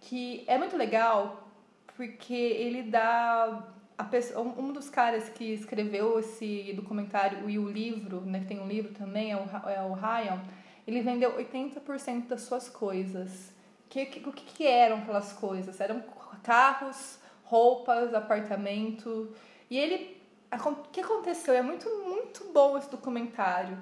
que 0.00 0.44
é 0.46 0.56
muito 0.56 0.76
legal 0.76 1.48
porque 1.96 2.34
ele 2.34 2.82
dá 2.82 3.72
pessoa, 4.04 4.42
um 4.42 4.72
dos 4.72 4.90
caras 4.90 5.28
que 5.28 5.44
escreveu 5.52 6.18
esse 6.18 6.72
documentário 6.74 7.48
e 7.48 7.58
o 7.58 7.68
livro, 7.68 8.20
né, 8.20 8.40
que 8.40 8.46
tem 8.46 8.60
um 8.60 8.66
livro 8.66 8.92
também, 8.92 9.32
é 9.32 9.36
o, 9.36 9.68
é 9.68 9.82
o 9.82 9.92
Ryan, 9.92 10.42
ele 10.86 11.00
vendeu 11.00 11.36
80% 11.36 12.26
das 12.26 12.42
suas 12.42 12.68
coisas. 12.68 13.52
Que, 13.88 14.06
que, 14.06 14.28
o 14.28 14.32
que, 14.32 14.44
que 14.44 14.66
eram 14.66 14.98
aquelas 14.98 15.32
coisas? 15.32 15.80
Eram 15.80 16.02
carros, 16.42 17.18
roupas, 17.44 18.14
apartamento. 18.14 19.34
E 19.70 19.78
ele. 19.78 20.20
O 20.52 20.74
que 20.90 21.00
aconteceu? 21.00 21.54
É 21.54 21.62
muito, 21.62 21.88
muito 22.04 22.50
bom 22.52 22.76
esse 22.76 22.90
documentário. 22.90 23.78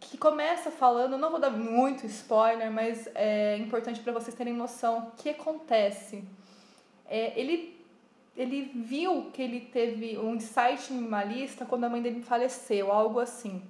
Que 0.00 0.16
começa 0.16 0.70
falando, 0.70 1.16
não 1.18 1.30
vou 1.30 1.38
dar 1.38 1.50
muito 1.50 2.06
spoiler, 2.06 2.70
mas 2.72 3.08
é 3.14 3.56
importante 3.58 4.00
para 4.00 4.12
vocês 4.12 4.34
terem 4.34 4.54
noção 4.54 4.98
o 4.98 5.10
que 5.12 5.28
acontece. 5.28 6.24
É, 7.06 7.38
ele 7.38 7.78
ele 8.36 8.70
viu 8.74 9.30
que 9.32 9.42
ele 9.42 9.60
teve 9.60 10.16
um 10.16 10.34
insight 10.34 10.92
minimalista 10.92 11.66
quando 11.66 11.84
a 11.84 11.88
mãe 11.90 12.00
dele 12.00 12.22
faleceu, 12.22 12.90
algo 12.90 13.20
assim. 13.20 13.62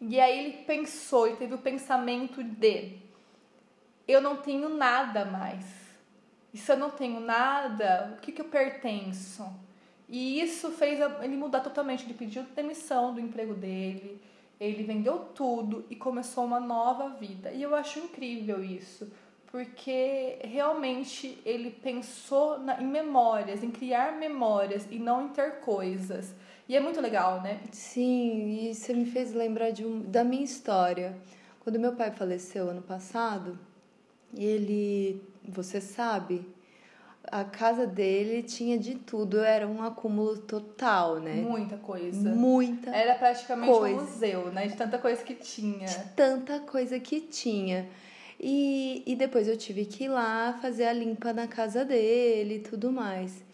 E 0.00 0.18
aí 0.18 0.38
ele 0.38 0.64
pensou 0.64 1.28
e 1.28 1.36
teve 1.36 1.54
o 1.54 1.58
pensamento 1.58 2.42
de: 2.42 2.98
eu 4.08 4.20
não 4.20 4.36
tenho 4.36 4.68
nada 4.68 5.24
mais. 5.24 5.64
E 6.52 6.58
se 6.58 6.70
eu 6.70 6.76
não 6.76 6.90
tenho 6.90 7.20
nada, 7.20 8.14
o 8.16 8.20
que, 8.20 8.32
que 8.32 8.40
eu 8.40 8.46
pertenço? 8.46 9.46
E 10.08 10.40
isso 10.40 10.70
fez 10.72 10.98
ele 11.20 11.36
mudar 11.36 11.60
totalmente. 11.60 12.04
Ele 12.04 12.14
pediu 12.14 12.42
demissão 12.54 13.14
do 13.14 13.20
emprego 13.20 13.54
dele, 13.54 14.20
ele 14.68 14.84
vendeu 14.84 15.18
tudo 15.34 15.84
e 15.90 15.96
começou 15.96 16.44
uma 16.44 16.60
nova 16.60 17.10
vida. 17.10 17.52
E 17.52 17.62
eu 17.62 17.74
acho 17.74 17.98
incrível 17.98 18.62
isso 18.62 19.10
porque 19.52 20.38
realmente 20.42 21.38
ele 21.44 21.70
pensou 21.70 22.58
na, 22.58 22.82
em 22.82 22.86
memórias, 22.86 23.62
em 23.62 23.70
criar 23.70 24.18
memórias 24.18 24.88
e 24.90 24.98
não 24.98 25.26
em 25.26 25.28
ter 25.28 25.60
coisas. 25.60 26.34
E 26.66 26.74
é 26.74 26.80
muito 26.80 27.02
legal, 27.02 27.42
né? 27.42 27.60
Sim, 27.70 28.68
e 28.70 28.74
você 28.74 28.94
me 28.94 29.04
fez 29.04 29.34
lembrar 29.34 29.70
de 29.70 29.84
um, 29.84 30.00
da 30.00 30.24
minha 30.24 30.42
história. 30.42 31.14
Quando 31.60 31.78
meu 31.78 31.94
pai 31.94 32.10
faleceu 32.10 32.70
ano 32.70 32.80
passado, 32.80 33.58
ele, 34.34 35.22
você 35.46 35.82
sabe, 35.82 36.46
a 37.30 37.44
casa 37.44 37.86
dele 37.86 38.42
tinha 38.42 38.78
de 38.78 38.96
tudo, 38.96 39.40
era 39.40 39.66
um 39.66 39.82
acúmulo 39.82 40.38
total, 40.38 41.20
né? 41.20 41.34
Muita 41.34 41.76
coisa. 41.76 42.30
Muita. 42.30 42.90
Era 42.90 43.14
praticamente 43.14 43.72
coisa. 43.72 43.96
um 43.96 44.00
museu, 44.00 44.52
né? 44.52 44.66
De 44.66 44.76
tanta 44.76 44.98
coisa 44.98 45.22
que 45.22 45.34
tinha. 45.34 45.86
De 45.86 46.04
tanta 46.16 46.60
coisa 46.60 46.98
que 46.98 47.20
tinha. 47.20 47.88
E, 48.40 49.02
e 49.06 49.14
depois 49.14 49.46
eu 49.46 49.56
tive 49.56 49.84
que 49.84 50.04
ir 50.04 50.08
lá 50.08 50.58
fazer 50.60 50.86
a 50.86 50.92
limpa 50.92 51.32
na 51.32 51.46
casa 51.46 51.84
dele 51.84 52.56
e 52.56 52.60
tudo 52.60 52.90
mais. 52.90 53.44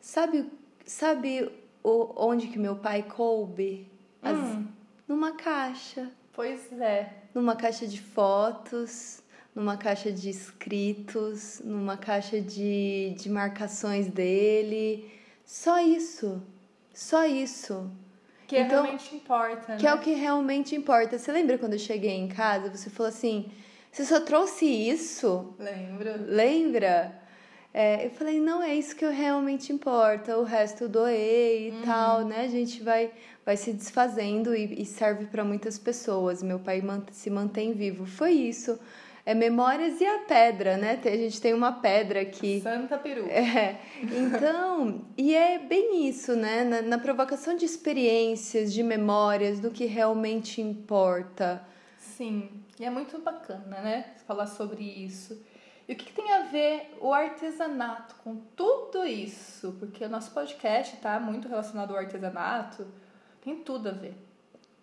Sabe, 0.00 0.46
sabe 0.84 1.50
o, 1.82 2.12
onde 2.14 2.48
que 2.48 2.58
meu 2.58 2.76
pai 2.76 3.02
coube? 3.02 3.86
As, 4.22 4.36
hum. 4.36 4.66
Numa 5.06 5.32
caixa. 5.32 6.10
Pois 6.34 6.70
é. 6.78 7.10
Numa 7.34 7.56
caixa 7.56 7.86
de 7.86 8.00
fotos, 8.00 9.22
numa 9.58 9.76
caixa 9.76 10.12
de 10.12 10.30
escritos, 10.30 11.60
numa 11.64 11.96
caixa 11.96 12.40
de, 12.40 13.12
de 13.18 13.28
marcações 13.28 14.06
dele. 14.06 15.10
Só 15.44 15.80
isso. 15.80 16.40
Só 16.94 17.26
isso. 17.26 17.90
Que 18.46 18.56
então, 18.60 18.84
realmente 18.84 19.16
importa. 19.16 19.76
Que 19.76 19.82
né? 19.82 19.90
é 19.90 19.94
o 19.94 19.98
que 19.98 20.12
realmente 20.12 20.76
importa. 20.76 21.18
Você 21.18 21.32
lembra 21.32 21.58
quando 21.58 21.72
eu 21.72 21.78
cheguei 21.78 22.12
em 22.12 22.28
casa? 22.28 22.70
Você 22.70 22.88
falou 22.88 23.08
assim: 23.08 23.50
você 23.90 24.04
só 24.04 24.20
trouxe 24.20 24.64
isso? 24.64 25.52
Lembro. 25.58 26.12
Lembra? 26.24 27.20
É, 27.74 28.06
eu 28.06 28.10
falei, 28.10 28.40
não 28.40 28.62
é 28.62 28.74
isso 28.74 28.94
que 28.94 29.06
realmente 29.06 29.72
importa, 29.72 30.38
o 30.38 30.42
resto 30.42 30.84
eu 30.84 30.88
doei 30.88 31.68
e 31.68 31.70
uhum. 31.70 31.82
tal, 31.82 32.24
né? 32.24 32.42
A 32.44 32.48
gente 32.48 32.82
vai, 32.82 33.10
vai 33.44 33.56
se 33.56 33.72
desfazendo 33.72 34.54
e, 34.54 34.82
e 34.82 34.86
serve 34.86 35.26
para 35.26 35.44
muitas 35.44 35.78
pessoas. 35.78 36.42
Meu 36.42 36.58
pai 36.60 36.82
se 37.10 37.28
mantém 37.28 37.72
vivo. 37.72 38.06
Foi 38.06 38.32
isso. 38.32 38.78
É 39.28 39.34
Memórias 39.34 40.00
e 40.00 40.06
a 40.06 40.20
Pedra, 40.20 40.78
né? 40.78 40.98
A 41.04 41.08
gente 41.10 41.38
tem 41.38 41.52
uma 41.52 41.70
pedra 41.70 42.22
aqui. 42.22 42.62
Santa 42.62 42.96
Peru. 42.96 43.26
É. 43.28 43.78
Então, 44.02 45.04
e 45.18 45.34
é 45.34 45.58
bem 45.58 46.08
isso, 46.08 46.34
né? 46.34 46.64
Na, 46.64 46.80
na 46.80 46.98
provocação 46.98 47.54
de 47.54 47.66
experiências, 47.66 48.72
de 48.72 48.82
memórias, 48.82 49.60
do 49.60 49.70
que 49.70 49.84
realmente 49.84 50.62
importa. 50.62 51.62
Sim. 51.98 52.64
E 52.80 52.86
é 52.86 52.88
muito 52.88 53.18
bacana, 53.18 53.82
né? 53.82 54.14
Falar 54.26 54.46
sobre 54.46 54.82
isso. 54.82 55.38
E 55.86 55.92
o 55.92 55.96
que, 55.96 56.06
que, 56.06 56.12
tem 56.14 56.32
a 56.32 56.44
ver 56.44 56.96
o 56.98 57.12
artesanato 57.12 58.14
com 58.24 58.34
tudo 58.56 59.04
isso? 59.04 59.76
Porque 59.78 60.06
o 60.06 60.08
nosso 60.08 60.30
podcast 60.30 60.96
está 60.96 61.20
muito 61.20 61.48
relacionado 61.48 61.90
ao 61.90 61.98
artesanato. 61.98 62.86
Tem 63.42 63.56
tudo 63.56 63.90
a 63.90 63.92
ver. 63.92 64.27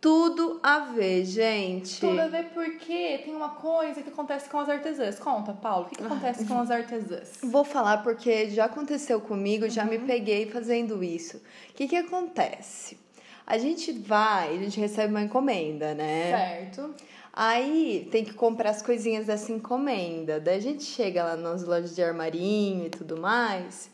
Tudo 0.06 0.60
a 0.62 0.82
ver, 0.82 1.26
gente. 1.26 2.00
Tudo 2.00 2.20
a 2.20 2.28
ver 2.28 2.52
porque 2.54 3.22
tem 3.26 3.36
uma 3.36 3.50
coisa 3.50 4.04
que 4.04 4.10
acontece 4.10 4.48
com 4.48 4.60
as 4.60 4.70
artesãs. 4.70 5.18
Conta, 5.18 5.52
Paulo, 5.52 5.88
o 5.88 5.90
que, 5.90 5.96
que 5.96 6.04
acontece 6.04 6.46
com 6.46 6.60
as 6.60 6.70
artesãs? 6.70 7.40
Vou 7.42 7.64
falar 7.64 8.04
porque 8.04 8.52
já 8.52 8.66
aconteceu 8.66 9.20
comigo, 9.20 9.68
já 9.68 9.84
uhum. 9.84 9.90
me 9.90 9.98
peguei 9.98 10.46
fazendo 10.46 11.04
isso. 11.04 11.38
O 11.38 11.74
que, 11.74 11.88
que 11.88 11.96
acontece? 11.96 13.00
A 13.48 13.58
gente 13.58 13.94
vai, 13.94 14.54
a 14.54 14.60
gente 14.60 14.80
recebe 14.80 15.10
uma 15.10 15.24
encomenda, 15.24 15.96
né? 15.96 16.38
Certo. 16.38 16.94
Aí 17.34 18.08
tem 18.12 18.24
que 18.24 18.36
comprar 18.36 18.70
as 18.70 18.84
coisinhas 18.84 19.26
dessa 19.26 19.52
encomenda. 19.52 20.40
Daí 20.40 20.58
a 20.58 20.62
gente 20.62 20.84
chega 20.84 21.24
lá 21.24 21.36
nas 21.36 21.64
lojas 21.64 21.96
de 21.96 22.04
armarinho 22.04 22.86
e 22.86 22.90
tudo 22.92 23.18
mais. 23.18 23.90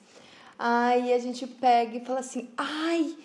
Aí 0.59 1.13
a 1.13 1.19
gente 1.19 1.47
pega 1.47 1.95
e 1.95 2.03
fala 2.03 2.19
assim: 2.19 2.49
ai, 2.57 3.15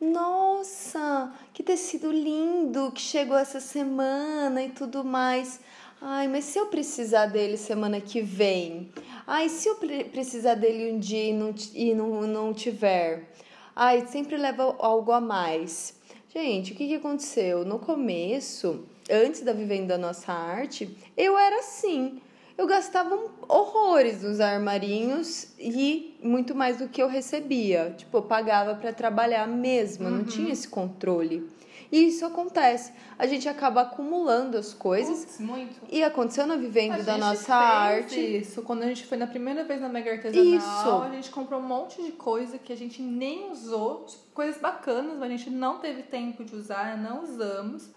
nossa, 0.00 1.32
que 1.54 1.62
tecido 1.62 2.10
lindo 2.10 2.92
que 2.92 3.00
chegou 3.00 3.36
essa 3.36 3.60
semana 3.60 4.62
e 4.62 4.68
tudo 4.70 5.02
mais. 5.02 5.60
Ai, 6.00 6.28
mas 6.28 6.44
se 6.44 6.58
eu 6.58 6.66
precisar 6.66 7.26
dele 7.26 7.56
semana 7.56 8.00
que 8.00 8.20
vem? 8.20 8.90
Ai, 9.26 9.48
se 9.48 9.68
eu 9.68 9.76
precisar 10.12 10.54
dele 10.54 10.92
um 10.92 10.98
dia 10.98 11.30
e 11.30 11.32
não, 11.32 11.54
e 11.72 11.94
não, 11.94 12.20
não 12.26 12.52
tiver? 12.52 13.32
Ai, 13.74 14.06
sempre 14.06 14.36
leva 14.36 14.76
algo 14.78 15.12
a 15.12 15.20
mais. 15.20 15.96
Gente, 16.28 16.72
o 16.72 16.76
que, 16.76 16.86
que 16.86 16.94
aconteceu? 16.96 17.64
No 17.64 17.78
começo 17.78 18.84
antes 19.10 19.40
da 19.40 19.54
Vivendo 19.54 19.88
da 19.88 19.96
Nossa 19.96 20.32
Arte, 20.32 20.94
eu 21.16 21.38
era 21.38 21.60
assim. 21.60 22.20
Eu 22.56 22.66
gastava 22.66 23.18
horrores 23.46 24.22
nos 24.22 24.40
armarinhos 24.40 25.48
e 25.58 26.18
muito 26.22 26.54
mais 26.54 26.78
do 26.78 26.88
que 26.88 27.02
eu 27.02 27.08
recebia. 27.08 27.94
Tipo, 27.96 28.18
eu 28.18 28.22
pagava 28.22 28.74
para 28.74 28.92
trabalhar 28.92 29.46
mesmo, 29.46 30.06
uhum. 30.06 30.18
não 30.18 30.24
tinha 30.24 30.52
esse 30.52 30.66
controle. 30.66 31.46
E 31.90 32.08
isso 32.08 32.24
acontece. 32.24 32.92
A 33.18 33.26
gente 33.26 33.48
acaba 33.48 33.82
acumulando 33.82 34.56
as 34.56 34.74
coisas. 34.74 35.24
Puts, 35.24 35.40
muito. 35.40 35.80
E 35.90 36.02
aconteceu 36.02 36.46
na 36.46 36.56
Vivendo 36.56 37.00
a 37.00 37.02
da 37.02 37.18
Nossa 37.18 37.54
Arte. 37.54 38.18
Isso, 38.18 38.62
quando 38.62 38.82
a 38.82 38.86
gente 38.86 39.06
foi 39.06 39.16
na 39.16 39.26
primeira 39.26 39.64
vez 39.64 39.80
na 39.80 39.88
Mega 39.88 40.12
Artesanal, 40.12 40.44
isso. 40.44 41.02
a 41.02 41.10
gente 41.10 41.30
comprou 41.30 41.60
um 41.60 41.66
monte 41.66 42.02
de 42.02 42.12
coisa 42.12 42.58
que 42.58 42.72
a 42.72 42.76
gente 42.76 43.00
nem 43.00 43.50
usou, 43.50 44.06
coisas 44.34 44.60
bacanas, 44.60 45.16
mas 45.18 45.22
a 45.22 45.36
gente 45.36 45.50
não 45.50 45.78
teve 45.78 46.02
tempo 46.02 46.44
de 46.44 46.56
usar, 46.56 46.98
não 46.98 47.22
usamos. 47.22 47.90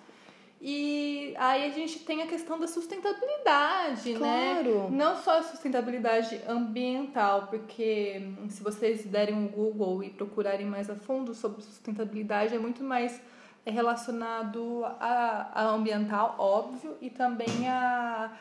E 0.62 1.34
aí 1.38 1.66
a 1.66 1.70
gente 1.70 2.00
tem 2.00 2.22
a 2.22 2.28
questão 2.28 2.60
da 2.60 2.68
sustentabilidade, 2.68 4.12
né? 4.14 4.18
claro. 4.18 4.90
né? 4.90 4.98
Não 4.98 5.16
só 5.16 5.40
a 5.40 5.44
sustentabilidade 5.44 6.42
ambiental, 6.46 7.48
porque 7.48 8.36
hum, 8.42 8.50
se 8.50 8.62
vocês 8.62 9.06
derem 9.06 9.34
um 9.34 9.48
Google 9.48 10.04
e 10.04 10.10
procurarem 10.10 10.66
mais 10.66 10.90
a 10.90 10.96
fundo 10.96 11.34
sobre 11.34 11.62
sustentabilidade, 11.62 12.54
é 12.54 12.60
muito 12.60 12.84
mais 12.84 13.22
é 13.66 13.72
relacionado 13.72 14.84
a, 15.00 15.50
a 15.54 15.64
ambiental, 15.70 16.36
óbvio, 16.38 16.98
e 17.00 17.10
também 17.10 17.68
a, 17.68 18.32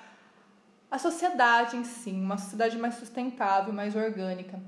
a 0.90 0.98
sociedade 0.98 1.76
em 1.76 1.84
si, 1.84 2.10
uma 2.10 2.38
sociedade 2.38 2.76
mais 2.78 2.94
sustentável, 2.94 3.72
mais 3.72 3.94
orgânica. 3.94 4.60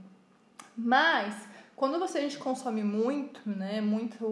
Mas 0.77 1.35
quando 1.75 1.99
você 1.99 2.19
a 2.19 2.21
gente 2.21 2.39
consome 2.39 2.85
muito, 2.85 3.41
né, 3.49 3.81
muito 3.81 4.27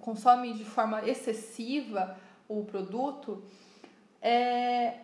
consome 0.00 0.52
de 0.54 0.64
forma 0.64 1.06
excessiva 1.08 2.16
o 2.48 2.64
produto, 2.64 3.44
é, 4.20 4.94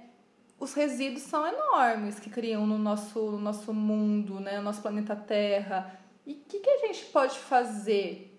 os 0.59 0.75
resíduos 0.75 1.23
são 1.23 1.47
enormes 1.47 2.19
que 2.19 2.31
criam 2.31 2.67
no 2.67 2.79
nosso, 2.79 3.31
no 3.31 3.38
nosso 3.38 3.73
mundo, 3.73 4.41
né? 4.41 4.57
no 4.57 4.62
nosso 4.62 4.83
planeta 4.83 5.15
Terra. 5.15 5.99
E 6.26 6.33
o 6.33 6.37
que, 6.49 6.59
que 6.59 6.71
a 6.71 6.87
gente 6.87 7.05
pode 7.07 7.38
fazer? 7.38 8.33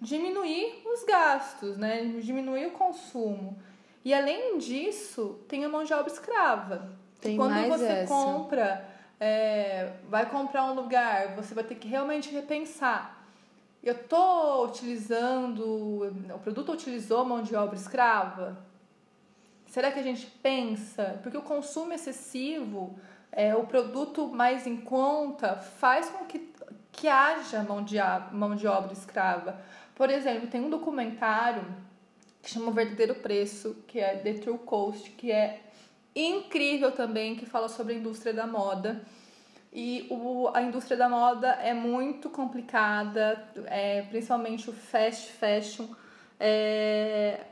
Diminuir 0.00 0.82
os 0.84 1.04
gastos, 1.04 1.76
né? 1.78 2.04
diminuir 2.20 2.66
o 2.66 2.72
consumo. 2.72 3.58
E 4.04 4.12
além 4.12 4.58
disso, 4.58 5.40
tem 5.48 5.64
a 5.64 5.68
mão 5.68 5.82
de 5.82 5.92
obra 5.92 6.12
escrava. 6.12 6.92
Tem 7.20 7.36
Quando 7.36 7.68
você 7.68 7.86
essa. 7.86 8.14
compra, 8.14 8.88
é, 9.18 9.94
vai 10.08 10.26
comprar 10.26 10.64
um 10.66 10.74
lugar, 10.74 11.34
você 11.34 11.54
vai 11.54 11.64
ter 11.64 11.74
que 11.74 11.88
realmente 11.88 12.30
repensar. 12.30 13.15
Eu 13.86 13.92
estou 13.92 14.66
utilizando, 14.66 15.62
o 16.34 16.38
produto 16.40 16.72
utilizou 16.72 17.24
mão 17.24 17.40
de 17.40 17.54
obra 17.54 17.76
escrava? 17.76 18.58
Será 19.68 19.92
que 19.92 20.00
a 20.00 20.02
gente 20.02 20.26
pensa? 20.42 21.20
Porque 21.22 21.38
o 21.38 21.42
consumo 21.42 21.92
excessivo, 21.92 22.98
é, 23.30 23.54
o 23.54 23.62
produto 23.64 24.26
mais 24.26 24.66
em 24.66 24.76
conta, 24.76 25.54
faz 25.54 26.10
com 26.10 26.24
que, 26.24 26.52
que 26.90 27.06
haja 27.06 27.62
mão 27.62 27.84
de, 27.84 27.94
mão 28.32 28.56
de 28.56 28.66
obra 28.66 28.92
escrava. 28.92 29.56
Por 29.94 30.10
exemplo, 30.10 30.48
tem 30.48 30.60
um 30.60 30.68
documentário 30.68 31.64
que 32.42 32.50
chama 32.50 32.70
O 32.70 32.72
Verdadeiro 32.72 33.14
Preço, 33.14 33.84
que 33.86 34.00
é 34.00 34.16
The 34.16 34.32
True 34.32 34.58
Cost, 34.58 35.10
que 35.12 35.30
é 35.30 35.60
incrível 36.12 36.90
também, 36.90 37.36
que 37.36 37.46
fala 37.46 37.68
sobre 37.68 37.92
a 37.92 37.96
indústria 37.96 38.34
da 38.34 38.48
moda. 38.48 39.00
E 39.78 40.06
o, 40.08 40.48
a 40.54 40.62
indústria 40.62 40.96
da 40.96 41.06
moda 41.06 41.48
é 41.48 41.74
muito 41.74 42.30
complicada, 42.30 43.46
é, 43.66 44.00
principalmente 44.08 44.70
o 44.70 44.72
fast 44.72 45.32
fashion. 45.32 45.86
É, 46.40 47.44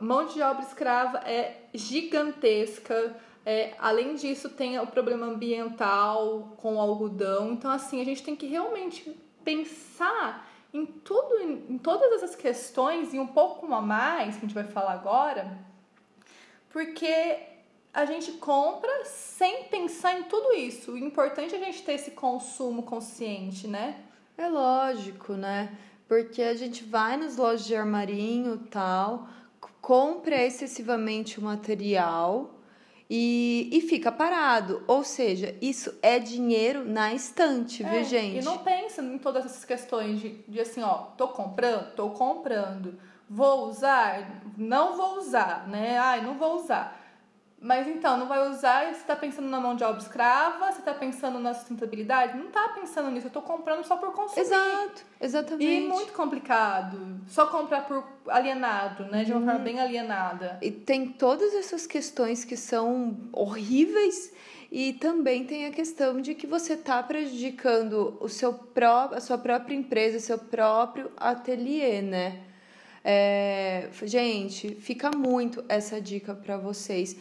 mão 0.00 0.24
de 0.24 0.40
obra 0.40 0.62
escrava 0.62 1.18
é 1.18 1.66
gigantesca. 1.74 3.14
É, 3.44 3.74
além 3.78 4.14
disso, 4.14 4.48
tem 4.48 4.78
o 4.78 4.86
problema 4.86 5.26
ambiental 5.26 6.56
com 6.56 6.76
o 6.76 6.80
algodão. 6.80 7.52
Então, 7.52 7.70
assim, 7.70 8.00
a 8.00 8.04
gente 8.04 8.22
tem 8.22 8.34
que 8.34 8.46
realmente 8.46 9.14
pensar 9.44 10.48
em 10.72 10.86
tudo, 10.86 11.38
em, 11.38 11.74
em 11.74 11.76
todas 11.76 12.12
essas 12.14 12.34
questões 12.34 13.12
e 13.12 13.18
um 13.18 13.26
pouco 13.26 13.70
a 13.74 13.82
mais, 13.82 14.36
que 14.36 14.46
a 14.46 14.48
gente 14.48 14.54
vai 14.54 14.64
falar 14.64 14.92
agora, 14.92 15.58
porque 16.70 17.51
a 17.92 18.04
gente 18.06 18.32
compra 18.32 19.04
sem 19.04 19.64
pensar 19.64 20.18
em 20.18 20.22
tudo 20.24 20.52
isso. 20.54 20.92
O 20.92 20.98
importante 20.98 21.54
é 21.54 21.58
a 21.58 21.64
gente 21.64 21.82
ter 21.82 21.92
esse 21.92 22.12
consumo 22.12 22.82
consciente, 22.82 23.68
né? 23.68 23.96
É 24.36 24.48
lógico, 24.48 25.34
né? 25.34 25.76
Porque 26.08 26.42
a 26.42 26.54
gente 26.54 26.84
vai 26.84 27.16
nas 27.16 27.36
lojas 27.36 27.66
de 27.66 27.76
armarinho 27.76 28.58
tal, 28.70 29.28
compra 29.80 30.36
excessivamente 30.42 31.38
o 31.38 31.42
material 31.42 32.54
e, 33.10 33.68
e 33.70 33.80
fica 33.82 34.10
parado. 34.10 34.82
Ou 34.86 35.04
seja, 35.04 35.54
isso 35.60 35.94
é 36.00 36.18
dinheiro 36.18 36.84
na 36.84 37.12
estante, 37.12 37.84
É, 37.84 37.88
viu, 37.90 38.04
gente? 38.04 38.38
E 38.38 38.42
não 38.42 38.58
pensa 38.58 39.02
em 39.02 39.18
todas 39.18 39.44
essas 39.44 39.66
questões 39.66 40.18
de, 40.18 40.30
de 40.48 40.60
assim, 40.60 40.82
ó, 40.82 40.94
tô 41.16 41.28
comprando, 41.28 41.94
tô 41.94 42.08
comprando. 42.10 42.98
Vou 43.28 43.68
usar? 43.68 44.42
Não 44.56 44.96
vou 44.96 45.18
usar, 45.18 45.68
né? 45.68 45.98
Ai, 45.98 46.22
não 46.22 46.34
vou 46.34 46.56
usar. 46.56 47.01
Mas 47.62 47.86
então, 47.86 48.16
não 48.16 48.26
vai 48.26 48.50
usar 48.50 48.92
você 48.92 49.04
tá 49.04 49.14
pensando 49.14 49.46
na 49.48 49.60
mão 49.60 49.76
de 49.76 49.84
obra 49.84 50.02
escrava, 50.02 50.72
você 50.72 50.82
tá 50.82 50.92
pensando 50.92 51.38
na 51.38 51.54
sustentabilidade? 51.54 52.36
Não 52.36 52.50
tá 52.50 52.70
pensando 52.74 53.08
nisso, 53.08 53.28
eu 53.28 53.30
tô 53.30 53.40
comprando 53.40 53.84
só 53.84 53.96
por 53.96 54.12
consumir. 54.12 54.40
Exato, 54.40 55.02
exatamente. 55.20 55.64
E 55.84 55.88
muito 55.88 56.12
complicado. 56.12 57.20
Só 57.28 57.46
comprar 57.46 57.86
por 57.86 58.04
alienado, 58.26 59.04
né? 59.04 59.22
De 59.22 59.30
uma 59.30 59.38
Uhum. 59.38 59.46
forma 59.46 59.60
bem 59.60 59.78
alienada. 59.78 60.58
E 60.60 60.72
tem 60.72 61.06
todas 61.10 61.54
essas 61.54 61.86
questões 61.86 62.44
que 62.44 62.56
são 62.56 63.16
horríveis 63.32 64.32
e 64.70 64.94
também 64.94 65.44
tem 65.44 65.66
a 65.66 65.70
questão 65.70 66.20
de 66.20 66.34
que 66.34 66.48
você 66.48 66.72
está 66.72 67.00
prejudicando 67.00 68.16
o 68.20 68.28
seu 68.28 68.52
pró 68.54 69.10
a 69.12 69.20
sua 69.20 69.38
própria 69.38 69.76
empresa, 69.76 70.18
seu 70.18 70.36
próprio 70.38 71.12
ateliê, 71.16 72.02
né? 72.02 72.40
É, 73.04 73.88
gente, 74.04 74.76
fica 74.76 75.10
muito 75.16 75.64
essa 75.68 76.00
dica 76.00 76.34
para 76.34 76.56
vocês. 76.56 77.16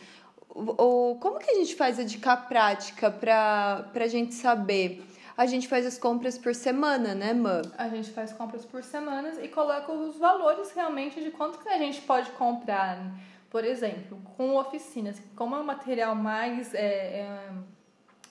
O, 0.54 1.18
como 1.20 1.40
que 1.40 1.50
a 1.50 1.56
gente 1.56 1.76
faz 1.76 1.98
a 1.98 2.04
dica 2.04 2.36
prática 2.36 3.10
para 3.10 3.90
a 3.94 4.08
gente 4.08 4.34
saber? 4.34 5.06
A 5.38 5.46
gente 5.46 5.68
faz 5.68 5.86
as 5.86 5.98
compras 5.98 6.38
por 6.38 6.54
semana, 6.54 7.16
né, 7.16 7.34
Mã? 7.34 7.62
A 7.78 7.88
gente 7.88 8.12
faz 8.12 8.34
compras 8.34 8.66
por 8.66 8.84
semanas 8.84 9.38
e 9.42 9.48
coloca 9.48 9.92
os 9.92 10.18
valores 10.18 10.72
realmente 10.72 11.22
de 11.24 11.32
quanto 11.32 11.60
que 11.60 11.70
a 11.70 11.78
gente 11.78 12.02
pode 12.02 12.30
comprar. 12.32 13.00
Por 13.50 13.64
exemplo, 13.64 14.22
com 14.38 14.56
oficinas, 14.58 15.22
como 15.36 15.56
é 15.56 15.60
um 15.60 15.64
material 15.64 16.16
mais 16.16 16.74
é, 16.74 16.80
é, 16.80 17.50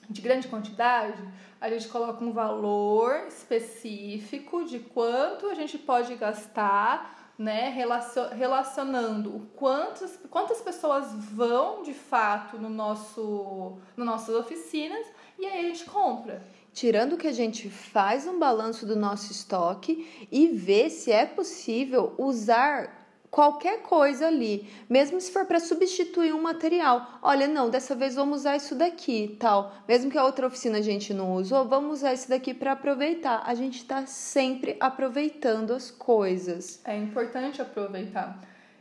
de 0.09 0.21
grande 0.21 0.49
quantidade, 0.49 1.23
a 1.61 1.69
gente 1.69 1.89
coloca 1.89 2.25
um 2.25 2.33
valor 2.33 3.27
específico 3.29 4.65
de 4.65 4.79
quanto 4.79 5.47
a 5.47 5.55
gente 5.55 5.79
pode 5.79 6.15
gastar, 6.17 7.20
né, 7.41 7.71
relacio- 7.71 8.29
relacionando 8.29 9.35
o 9.35 9.41
quantas, 9.57 10.19
quantas 10.29 10.61
pessoas 10.61 11.07
vão 11.15 11.83
de 11.83 11.95
fato 11.95 12.59
no 12.59 12.69
nosso, 12.69 13.79
nas 13.97 14.07
nossas 14.07 14.35
oficinas 14.35 15.07
e 15.39 15.47
aí 15.47 15.61
a 15.61 15.69
gente 15.69 15.87
compra. 15.87 16.43
Tirando 16.75 17.17
que 17.17 17.27
a 17.27 17.33
gente 17.33 17.71
faz 17.71 18.27
um 18.27 18.39
balanço 18.39 18.85
do 18.85 18.95
nosso 18.95 19.33
estoque 19.33 20.29
e 20.31 20.49
vê 20.49 20.91
se 20.91 21.11
é 21.11 21.25
possível 21.25 22.15
usar 22.19 23.00
qualquer 23.31 23.83
coisa 23.83 24.27
ali, 24.27 24.69
mesmo 24.89 25.21
se 25.21 25.31
for 25.31 25.47
para 25.47 25.61
substituir 25.61 26.35
um 26.35 26.43
material. 26.43 27.19
Olha, 27.23 27.47
não, 27.47 27.71
dessa 27.71 27.95
vez 27.95 28.15
vamos 28.15 28.41
usar 28.41 28.57
isso 28.57 28.75
daqui, 28.75 29.37
tal. 29.39 29.75
Mesmo 29.87 30.11
que 30.11 30.19
a 30.19 30.25
outra 30.25 30.47
oficina 30.47 30.79
a 30.79 30.83
gente 30.83 31.15
não 31.15 31.35
usou, 31.35 31.67
vamos 31.67 31.99
usar 31.99 32.13
isso 32.13 32.29
daqui 32.29 32.53
para 32.53 32.73
aproveitar. 32.73 33.43
A 33.47 33.55
gente 33.55 33.77
está 33.77 34.05
sempre 34.07 34.77
aproveitando 34.81 35.73
as 35.73 35.91
coisas. 35.91 36.81
É 36.85 36.97
importante 36.97 37.63
aproveitar. 37.63 38.41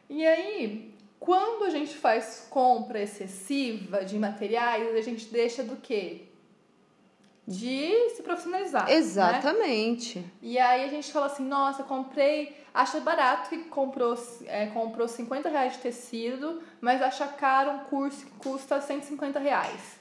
E 0.09 0.25
aí, 0.25 0.95
quando 1.19 1.65
a 1.65 1.69
gente 1.69 1.95
faz 1.95 2.47
compra 2.49 3.01
excessiva 3.01 4.03
de 4.03 4.17
materiais, 4.17 4.95
a 4.95 5.01
gente 5.01 5.31
deixa 5.31 5.61
do 5.63 5.75
quê? 5.75 6.28
De 7.49 8.09
se 8.15 8.21
profissionalizar. 8.21 8.85
né? 8.85 8.93
Exatamente. 8.93 10.23
E 10.41 10.59
aí 10.59 10.85
a 10.85 10.87
gente 10.87 11.11
fala 11.11 11.25
assim, 11.25 11.43
nossa, 11.43 11.83
comprei, 11.83 12.55
acha 12.73 12.99
barato 12.99 13.49
que 13.49 13.57
comprou, 13.65 14.15
é, 14.45 14.67
comprou 14.67 15.07
50 15.07 15.49
reais 15.49 15.73
de 15.73 15.79
tecido, 15.79 16.61
mas 16.79 17.01
acha 17.01 17.27
caro 17.27 17.71
um 17.71 17.79
curso 17.79 18.25
que 18.25 18.31
custa 18.33 18.79
150 18.79 19.39
reais. 19.39 19.98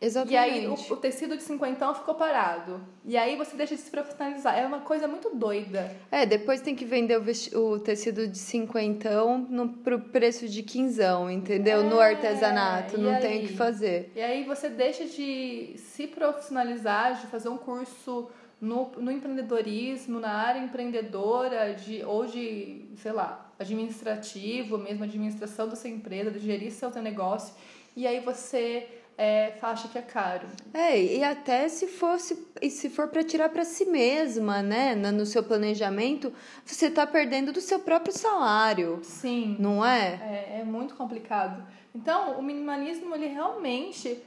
Exatamente. 0.00 0.34
E 0.34 0.36
aí 0.38 0.66
o, 0.66 0.72
o 0.72 0.96
tecido 0.96 1.36
de 1.36 1.42
50 1.42 1.94
ficou 1.94 2.14
parado. 2.14 2.80
E 3.04 3.16
aí 3.18 3.36
você 3.36 3.54
deixa 3.54 3.74
de 3.76 3.82
se 3.82 3.90
profissionalizar. 3.90 4.58
É 4.58 4.64
uma 4.66 4.80
coisa 4.80 5.06
muito 5.06 5.30
doida. 5.34 5.94
É, 6.10 6.24
depois 6.24 6.62
tem 6.62 6.74
que 6.74 6.86
vender 6.86 7.18
o, 7.18 7.58
o 7.58 7.78
tecido 7.78 8.26
de 8.26 8.38
cinquentão 8.38 9.38
no, 9.38 9.68
pro 9.68 10.00
preço 10.00 10.48
de 10.48 10.62
quinzão, 10.62 11.30
entendeu? 11.30 11.84
no 11.84 12.00
É, 12.00 12.14
artesanato, 12.14 12.96
e 12.96 13.00
não 13.00 13.10
aí? 13.14 13.20
tem 13.20 13.44
o 13.44 13.48
que 13.48 13.56
fazer. 13.56 14.10
E 14.16 14.22
aí 14.22 14.44
você 14.44 14.70
deixa 14.70 15.04
de 15.04 15.74
se 15.76 16.06
profissionalizar, 16.06 17.20
de 17.20 17.26
fazer 17.26 17.50
um 17.50 17.58
curso 17.58 18.30
no, 18.60 18.90
no 18.98 19.10
empreendedorismo, 19.10 20.18
na 20.18 20.32
área 20.32 20.60
empreendedora, 20.60 21.74
de, 21.74 22.02
ou 22.04 22.26
de, 22.26 22.86
sei 22.96 23.12
lá, 23.12 23.52
administrativo, 23.58 24.78
mesmo 24.78 25.04
administração 25.04 25.68
da 25.68 25.76
sua 25.76 25.90
empresa, 25.90 26.30
de 26.30 26.38
gerir 26.38 26.70
seu 26.70 26.90
negócio. 27.02 27.54
E 27.96 28.06
aí 28.06 28.20
você 28.20 28.86
é, 29.22 29.54
acha 29.60 29.86
que 29.86 29.98
é 29.98 30.02
caro. 30.02 30.48
É, 30.72 30.98
e 30.98 31.22
até 31.22 31.68
se 31.68 31.86
fosse 31.86 32.48
e 32.62 32.70
se 32.70 32.88
for 32.88 33.08
para 33.08 33.22
tirar 33.22 33.50
para 33.50 33.66
si 33.66 33.84
mesma, 33.84 34.62
né, 34.62 34.94
no 34.94 35.26
seu 35.26 35.42
planejamento, 35.42 36.32
você 36.64 36.90
tá 36.90 37.06
perdendo 37.06 37.52
do 37.52 37.60
seu 37.60 37.80
próprio 37.80 38.16
salário, 38.16 39.00
Sim. 39.02 39.56
não 39.58 39.84
é? 39.84 40.18
É, 40.22 40.60
é 40.60 40.64
muito 40.64 40.94
complicado. 40.94 41.62
Então, 41.94 42.38
o 42.38 42.42
minimalismo, 42.42 43.14
ele 43.14 43.26
realmente 43.26 44.22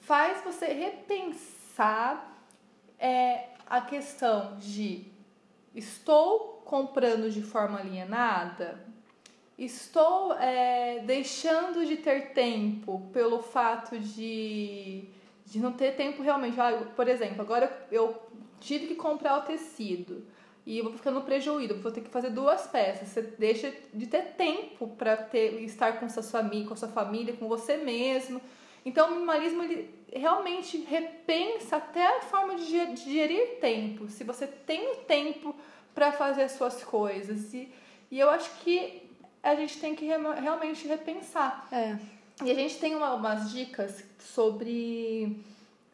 faz 0.00 0.42
você 0.42 0.66
repensar 0.66 2.36
é, 2.98 3.50
a 3.70 3.80
questão 3.82 4.56
de 4.58 5.06
estou 5.76 6.60
comprando 6.64 7.30
de 7.30 7.42
forma 7.42 7.78
alienada? 7.78 8.87
Estou 9.58 10.34
é, 10.34 11.00
deixando 11.00 11.84
de 11.84 11.96
ter 11.96 12.32
tempo 12.32 13.10
pelo 13.12 13.42
fato 13.42 13.98
de, 13.98 15.08
de 15.44 15.58
não 15.58 15.72
ter 15.72 15.96
tempo 15.96 16.22
realmente. 16.22 16.60
Ah, 16.60 16.86
por 16.94 17.08
exemplo, 17.08 17.40
agora 17.40 17.86
eu 17.90 18.16
tive 18.60 18.86
que 18.86 18.94
comprar 18.94 19.36
o 19.38 19.42
tecido 19.42 20.24
e 20.64 20.80
vou 20.80 20.92
ficando 20.92 21.22
prejuízo, 21.22 21.80
vou 21.80 21.90
ter 21.90 22.02
que 22.02 22.08
fazer 22.08 22.30
duas 22.30 22.68
peças. 22.68 23.08
Você 23.08 23.22
deixa 23.22 23.74
de 23.92 24.06
ter 24.06 24.34
tempo 24.36 24.86
para 24.96 25.16
ter 25.16 25.60
estar 25.64 25.98
com 25.98 26.08
sua 26.08 26.22
família, 26.22 26.68
com 26.68 26.76
sua 26.76 26.88
família, 26.88 27.34
com 27.34 27.48
você 27.48 27.78
mesmo. 27.78 28.40
Então, 28.84 29.08
o 29.08 29.14
minimalismo 29.14 29.64
ele 29.64 29.92
realmente 30.12 30.78
repensa 30.82 31.78
até 31.78 32.18
a 32.18 32.20
forma 32.20 32.54
de 32.54 32.64
gerir 32.96 33.58
tempo. 33.60 34.08
Se 34.08 34.22
você 34.22 34.46
tem 34.46 34.92
o 34.92 34.96
tempo 34.98 35.52
para 35.92 36.12
fazer 36.12 36.42
as 36.42 36.52
suas 36.52 36.84
coisas. 36.84 37.52
E, 37.52 37.72
e 38.08 38.20
eu 38.20 38.30
acho 38.30 38.50
que 38.60 39.07
a 39.42 39.54
gente 39.54 39.78
tem 39.78 39.94
que 39.94 40.04
re- 40.06 40.40
realmente 40.40 40.86
repensar. 40.86 41.66
É. 41.72 41.96
E 42.44 42.50
a 42.50 42.54
gente 42.54 42.78
tem 42.78 42.94
uma, 42.94 43.14
umas 43.14 43.50
dicas 43.50 44.04
sobre, 44.18 45.42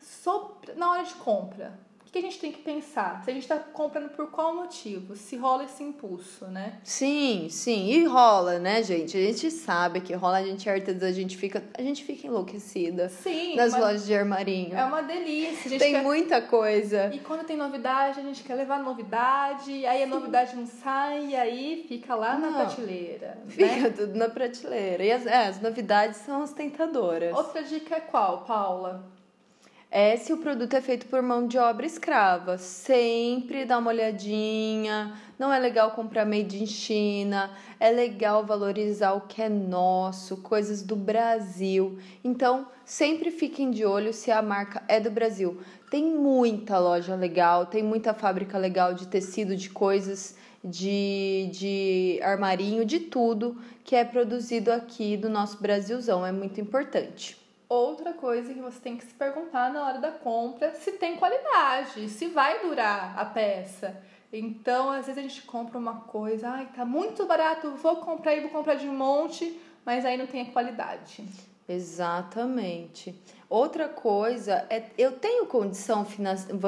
sobre 0.00 0.72
na 0.74 0.90
hora 0.90 1.04
de 1.04 1.14
compra 1.14 1.72
que 2.14 2.18
a 2.18 2.22
gente 2.22 2.38
tem 2.38 2.52
que 2.52 2.62
pensar? 2.62 3.24
Se 3.24 3.30
a 3.30 3.34
gente 3.34 3.42
está 3.42 3.58
comprando 3.58 4.08
por 4.10 4.30
qual 4.30 4.54
motivo? 4.54 5.16
Se 5.16 5.34
rola 5.34 5.64
esse 5.64 5.82
impulso, 5.82 6.46
né? 6.46 6.78
Sim, 6.84 7.48
sim. 7.50 7.88
E 7.88 8.04
rola, 8.04 8.60
né, 8.60 8.84
gente? 8.84 9.16
A 9.16 9.20
gente 9.20 9.50
sabe 9.50 10.00
que 10.00 10.14
rola, 10.14 10.38
a 10.38 10.44
gente 10.44 10.70
artesã, 10.70 11.08
a 11.08 11.12
gente 11.12 11.36
fica, 11.36 11.64
a 11.76 11.82
gente 11.82 12.04
fica 12.04 12.28
enlouquecida. 12.28 13.08
Sim. 13.08 13.56
Nas 13.56 13.76
lojas 13.76 14.06
de 14.06 14.14
armarinho. 14.14 14.76
É 14.76 14.84
uma 14.84 15.02
delícia. 15.02 15.76
tem 15.76 15.94
quer... 15.94 16.02
muita 16.04 16.40
coisa. 16.40 17.10
E 17.12 17.18
quando 17.18 17.44
tem 17.44 17.56
novidade, 17.56 18.20
a 18.20 18.22
gente 18.22 18.44
quer 18.44 18.54
levar 18.54 18.78
novidade, 18.78 19.84
aí 19.84 20.04
a 20.04 20.06
novidade 20.06 20.54
não 20.54 20.66
sai, 20.66 21.30
e 21.30 21.36
aí 21.36 21.84
fica 21.88 22.14
lá 22.14 22.38
não. 22.38 22.52
na 22.52 22.64
prateleira. 22.64 23.38
Fica 23.48 23.80
né? 23.80 23.90
tudo 23.90 24.14
na 24.14 24.28
prateleira. 24.28 25.02
E 25.02 25.10
as, 25.10 25.26
é, 25.26 25.48
as 25.48 25.60
novidades 25.60 26.18
são 26.18 26.42
as 26.44 26.52
tentadoras. 26.52 27.36
Outra 27.36 27.64
dica 27.64 27.96
é 27.96 28.00
qual, 28.00 28.44
Paula? 28.44 29.12
É 29.96 30.16
se 30.16 30.32
o 30.32 30.38
produto 30.38 30.74
é 30.74 30.80
feito 30.80 31.06
por 31.06 31.22
mão 31.22 31.46
de 31.46 31.56
obra 31.56 31.86
escrava. 31.86 32.58
Sempre 32.58 33.64
dá 33.64 33.78
uma 33.78 33.92
olhadinha. 33.92 35.16
Não 35.38 35.52
é 35.52 35.58
legal 35.60 35.92
comprar 35.92 36.24
made 36.26 36.60
in 36.60 36.66
China. 36.66 37.48
É 37.78 37.92
legal 37.92 38.44
valorizar 38.44 39.12
o 39.12 39.20
que 39.20 39.40
é 39.40 39.48
nosso, 39.48 40.38
coisas 40.38 40.82
do 40.82 40.96
Brasil. 40.96 41.96
Então, 42.24 42.66
sempre 42.84 43.30
fiquem 43.30 43.70
de 43.70 43.84
olho 43.84 44.12
se 44.12 44.32
a 44.32 44.42
marca 44.42 44.82
é 44.88 44.98
do 44.98 45.12
Brasil. 45.12 45.60
Tem 45.88 46.04
muita 46.04 46.76
loja 46.76 47.14
legal, 47.14 47.66
tem 47.66 47.84
muita 47.84 48.12
fábrica 48.12 48.58
legal 48.58 48.94
de 48.94 49.06
tecido, 49.06 49.54
de 49.54 49.70
coisas 49.70 50.34
de, 50.64 51.48
de 51.52 52.18
armarinho, 52.20 52.84
de 52.84 52.98
tudo 52.98 53.56
que 53.84 53.94
é 53.94 54.04
produzido 54.04 54.72
aqui 54.72 55.16
do 55.16 55.28
nosso 55.28 55.62
Brasilzão. 55.62 56.26
É 56.26 56.32
muito 56.32 56.60
importante. 56.60 57.43
Outra 57.74 58.12
coisa 58.12 58.54
que 58.54 58.60
você 58.60 58.78
tem 58.78 58.96
que 58.96 59.04
se 59.04 59.12
perguntar 59.14 59.72
na 59.72 59.84
hora 59.84 59.98
da 59.98 60.12
compra 60.12 60.72
se 60.76 60.92
tem 60.92 61.16
qualidade, 61.16 62.08
se 62.08 62.28
vai 62.28 62.60
durar 62.60 63.18
a 63.18 63.24
peça. 63.24 64.00
Então, 64.32 64.90
às 64.90 65.06
vezes 65.06 65.18
a 65.18 65.22
gente 65.22 65.42
compra 65.42 65.76
uma 65.76 66.02
coisa, 66.02 66.50
ai, 66.50 66.68
tá 66.72 66.84
muito 66.84 67.26
barato, 67.26 67.72
vou 67.72 67.96
comprar 67.96 68.36
e 68.36 68.42
vou 68.42 68.50
comprar 68.50 68.76
de 68.76 68.88
um 68.88 68.96
monte, 68.96 69.60
mas 69.84 70.04
aí 70.04 70.16
não 70.16 70.28
tem 70.28 70.42
a 70.42 70.52
qualidade. 70.52 71.26
Exatamente. 71.68 73.20
Outra 73.54 73.88
coisa 73.88 74.66
é 74.68 74.82
eu 74.98 75.12
tenho 75.12 75.46
condição 75.46 76.04
financeira, 76.04 76.58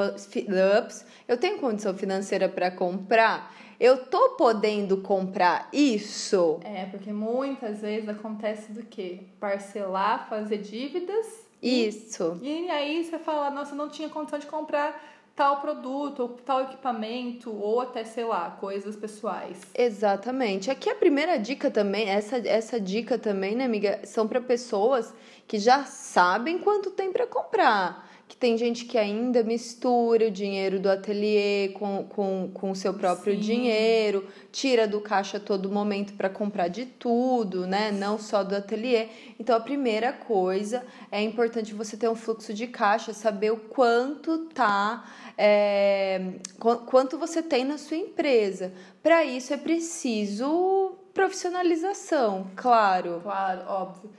eu 1.27 1.37
tenho 1.37 1.59
condição 1.59 1.93
financeira 1.99 2.49
para 2.49 2.71
comprar 2.71 3.53
eu 3.81 4.07
tô 4.07 4.37
podendo 4.37 4.99
comprar 4.99 5.69
isso? 5.73 6.61
É, 6.65 6.87
porque 6.87 7.13
muitas 7.13 7.81
vezes 7.81 8.09
acontece 8.09 8.71
do 8.73 8.85
quê? 8.85 9.25
Parcelar, 9.41 10.29
fazer 10.31 10.59
dívidas. 10.59 11.27
Isso. 11.61 12.39
E, 12.41 12.67
e 12.67 12.71
aí 12.71 13.05
você 13.05 13.19
fala, 13.19 13.51
nossa, 13.51 13.75
não 13.75 13.89
tinha 13.89 14.09
condição 14.09 14.39
de 14.39 14.47
comprar 14.47 15.16
tal 15.37 15.61
produto, 15.61 16.21
ou 16.21 16.29
tal 16.31 16.63
equipamento, 16.63 17.55
ou 17.55 17.83
até, 17.83 18.03
sei 18.05 18.25
lá, 18.25 18.57
coisas 18.59 18.97
pessoais. 18.97 19.61
Exatamente. 19.75 20.71
Aqui 20.71 20.89
a 20.89 20.95
primeira 20.95 21.39
dica 21.39 21.71
também, 21.71 22.09
essa, 22.09 22.39
essa 22.39 22.81
dica 22.81 23.19
também, 23.19 23.55
né, 23.55 23.67
amiga, 23.67 24.01
são 24.05 24.27
para 24.27 24.41
pessoas 24.41 25.13
que 25.47 25.59
já 25.59 25.85
sabem 25.85 26.59
quanto 26.59 26.91
tem 26.91 27.13
para 27.13 27.27
comprar 27.27 28.06
que 28.29 28.37
tem 28.37 28.59
gente 28.59 28.85
que 28.85 28.99
ainda 28.99 29.45
mistura 29.45 30.27
o 30.27 30.31
dinheiro 30.31 30.81
do 30.81 30.91
ateliê 30.91 31.69
com, 31.75 32.05
com, 32.05 32.51
com 32.53 32.71
o 32.73 32.75
seu 32.75 32.93
próprio 32.93 33.35
Sim. 33.35 33.41
dinheiro, 33.41 34.27
tira 34.51 34.87
do 34.87 35.01
caixa 35.01 35.37
a 35.37 35.41
todo 35.41 35.71
momento 35.71 36.15
para 36.15 36.29
comprar 36.29 36.67
de 36.67 36.87
tudo, 36.87 37.67
né? 37.67 37.93
Não 37.93 38.19
só 38.19 38.43
do 38.43 38.57
ateliê. 38.57 39.09
Então, 39.39 39.57
a 39.57 39.61
primeira 39.61 40.13
coisa 40.13 40.85
é 41.11 41.23
importante 41.23 41.73
você 41.73 41.97
ter 41.97 42.09
um 42.09 42.17
fluxo 42.17 42.53
de 42.53 42.67
caixa, 42.67 43.13
saber 43.13 43.53
o 43.53 43.59
quanto 43.59 44.47
tá. 44.47 45.05
É, 45.39 46.21
quanto 46.59 47.17
você 47.19 47.43
tem 47.43 47.65
na 47.65 47.79
sua 47.79 47.97
empresa. 47.97 48.73
Para 49.03 49.25
isso 49.25 49.55
é 49.55 49.57
preciso 49.57 50.97
profissionalização, 51.15 52.51
claro. 52.57 53.21
Claro, 53.23 53.63
óbvio. 53.69 54.11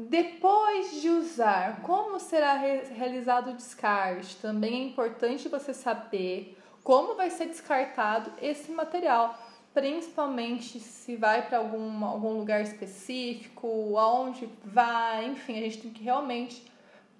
Depois 0.00 1.00
de 1.00 1.08
usar, 1.08 1.82
como 1.82 2.20
será 2.20 2.54
realizado 2.54 3.50
o 3.50 3.54
descarte? 3.54 4.36
Também 4.36 4.74
é 4.74 4.84
importante 4.84 5.48
você 5.48 5.74
saber 5.74 6.56
como 6.84 7.16
vai 7.16 7.30
ser 7.30 7.46
descartado 7.46 8.32
esse 8.40 8.70
material, 8.70 9.36
principalmente 9.74 10.78
se 10.78 11.16
vai 11.16 11.48
para 11.48 11.58
algum, 11.58 12.04
algum 12.04 12.38
lugar 12.38 12.62
específico, 12.62 13.98
aonde 13.98 14.48
vai, 14.64 15.26
enfim, 15.26 15.58
a 15.58 15.62
gente 15.62 15.82
tem 15.82 15.90
que 15.90 16.04
realmente 16.04 16.70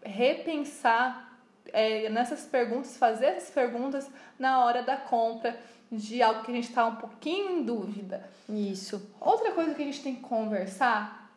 repensar 0.01 1.37
é, 1.73 2.09
nessas 2.09 2.47
perguntas, 2.47 2.97
fazer 2.97 3.27
essas 3.27 3.51
perguntas 3.51 4.09
na 4.39 4.65
hora 4.65 4.85
da 4.85 4.97
compra 4.97 5.59
de 5.91 6.23
algo 6.23 6.45
que 6.45 6.53
a 6.53 6.55
gente 6.55 6.69
está 6.69 6.87
um 6.87 6.95
pouquinho 6.95 7.59
em 7.59 7.65
dúvida. 7.65 8.31
Isso. 8.49 9.11
Outra 9.21 9.51
coisa 9.51 9.75
que 9.75 9.83
a 9.83 9.85
gente 9.85 10.01
tem 10.01 10.15
que 10.15 10.23
conversar 10.23 11.28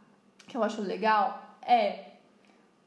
que 0.52 0.58
eu 0.58 0.64
acho 0.64 0.82
legal 0.82 1.42
é 1.66 2.08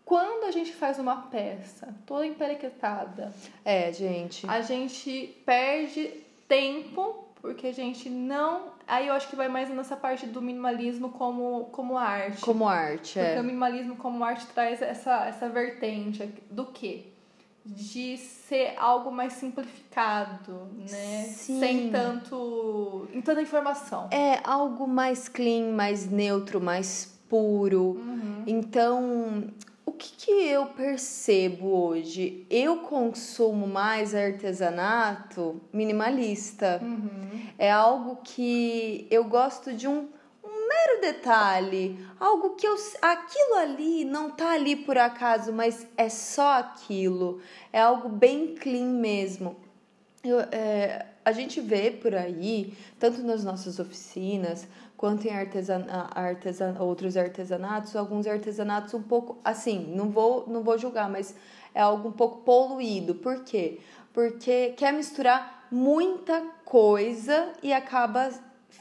quando 0.04 0.44
a 0.44 0.50
gente 0.50 0.70
faz 0.74 0.98
uma 0.98 1.16
peça 1.16 1.94
toda 2.04 2.26
emperequetada. 2.26 3.32
É, 3.64 3.90
gente. 3.90 4.46
A 4.46 4.60
gente 4.60 5.34
perde 5.46 6.10
tempo 6.46 7.24
porque 7.40 7.68
a 7.68 7.72
gente 7.72 8.10
não. 8.10 8.74
Aí 8.86 9.08
eu 9.08 9.14
acho 9.14 9.28
que 9.28 9.36
vai 9.36 9.48
mais 9.48 9.70
nessa 9.70 9.96
parte 9.96 10.26
do 10.26 10.42
minimalismo 10.42 11.08
como, 11.08 11.70
como 11.72 11.96
arte. 11.96 12.42
Como 12.42 12.68
arte, 12.68 13.14
porque 13.14 13.18
é. 13.18 13.24
Porque 13.28 13.40
o 13.40 13.44
minimalismo 13.44 13.96
como 13.96 14.22
arte 14.22 14.46
traz 14.48 14.82
essa, 14.82 15.24
essa 15.24 15.48
vertente 15.48 16.26
do 16.50 16.66
quê? 16.66 17.06
De 17.64 18.18
ser 18.18 18.74
algo 18.76 19.10
mais 19.10 19.32
simplificado, 19.32 20.68
né? 20.76 21.24
Sim. 21.28 21.60
Sem 21.60 21.90
tanto. 21.90 23.08
em 23.10 23.22
tanta 23.22 23.40
informação. 23.40 24.10
É 24.10 24.38
algo 24.44 24.86
mais 24.86 25.30
clean, 25.30 25.72
mais 25.72 26.06
neutro, 26.06 26.60
mais 26.60 27.13
puro. 27.34 27.96
Uhum. 27.98 28.44
Então, 28.46 29.44
o 29.84 29.90
que, 29.90 30.12
que 30.16 30.30
eu 30.30 30.66
percebo 30.66 31.66
hoje? 31.66 32.46
Eu 32.48 32.76
consumo 32.76 33.66
mais 33.66 34.14
artesanato 34.14 35.60
minimalista. 35.72 36.80
Uhum. 36.80 37.48
É 37.58 37.72
algo 37.72 38.20
que 38.22 39.08
eu 39.10 39.24
gosto 39.24 39.72
de 39.72 39.88
um, 39.88 40.06
mero 40.44 41.00
detalhe, 41.00 41.98
algo 42.20 42.50
que 42.50 42.68
eu 42.68 42.76
aquilo 43.02 43.54
ali 43.56 44.04
não 44.04 44.30
tá 44.30 44.52
ali 44.52 44.76
por 44.76 44.96
acaso, 44.96 45.52
mas 45.52 45.88
é 45.96 46.08
só 46.08 46.58
aquilo. 46.58 47.40
É 47.72 47.80
algo 47.80 48.08
bem 48.08 48.54
clean 48.54 48.92
mesmo. 48.92 49.56
Eu, 50.24 50.40
é, 50.40 51.06
a 51.24 51.32
gente 51.32 51.60
vê 51.60 51.90
por 51.90 52.14
aí, 52.14 52.72
tanto 52.98 53.22
nas 53.22 53.44
nossas 53.44 53.78
oficinas, 53.78 54.66
quanto 54.96 55.26
em 55.26 55.30
artesan, 55.30 55.84
artesan, 56.14 56.76
outros 56.80 57.16
artesanatos, 57.16 57.94
alguns 57.94 58.26
artesanatos 58.26 58.94
um 58.94 59.02
pouco 59.02 59.38
assim, 59.44 59.92
não 59.94 60.08
vou, 60.10 60.46
não 60.48 60.62
vou 60.62 60.78
julgar, 60.78 61.10
mas 61.10 61.34
é 61.74 61.80
algo 61.82 62.08
um 62.08 62.12
pouco 62.12 62.38
poluído. 62.38 63.14
Por 63.16 63.44
quê? 63.44 63.80
Porque 64.12 64.70
quer 64.76 64.92
misturar 64.92 65.66
muita 65.70 66.40
coisa 66.64 67.52
e 67.62 67.72
acaba 67.72 68.30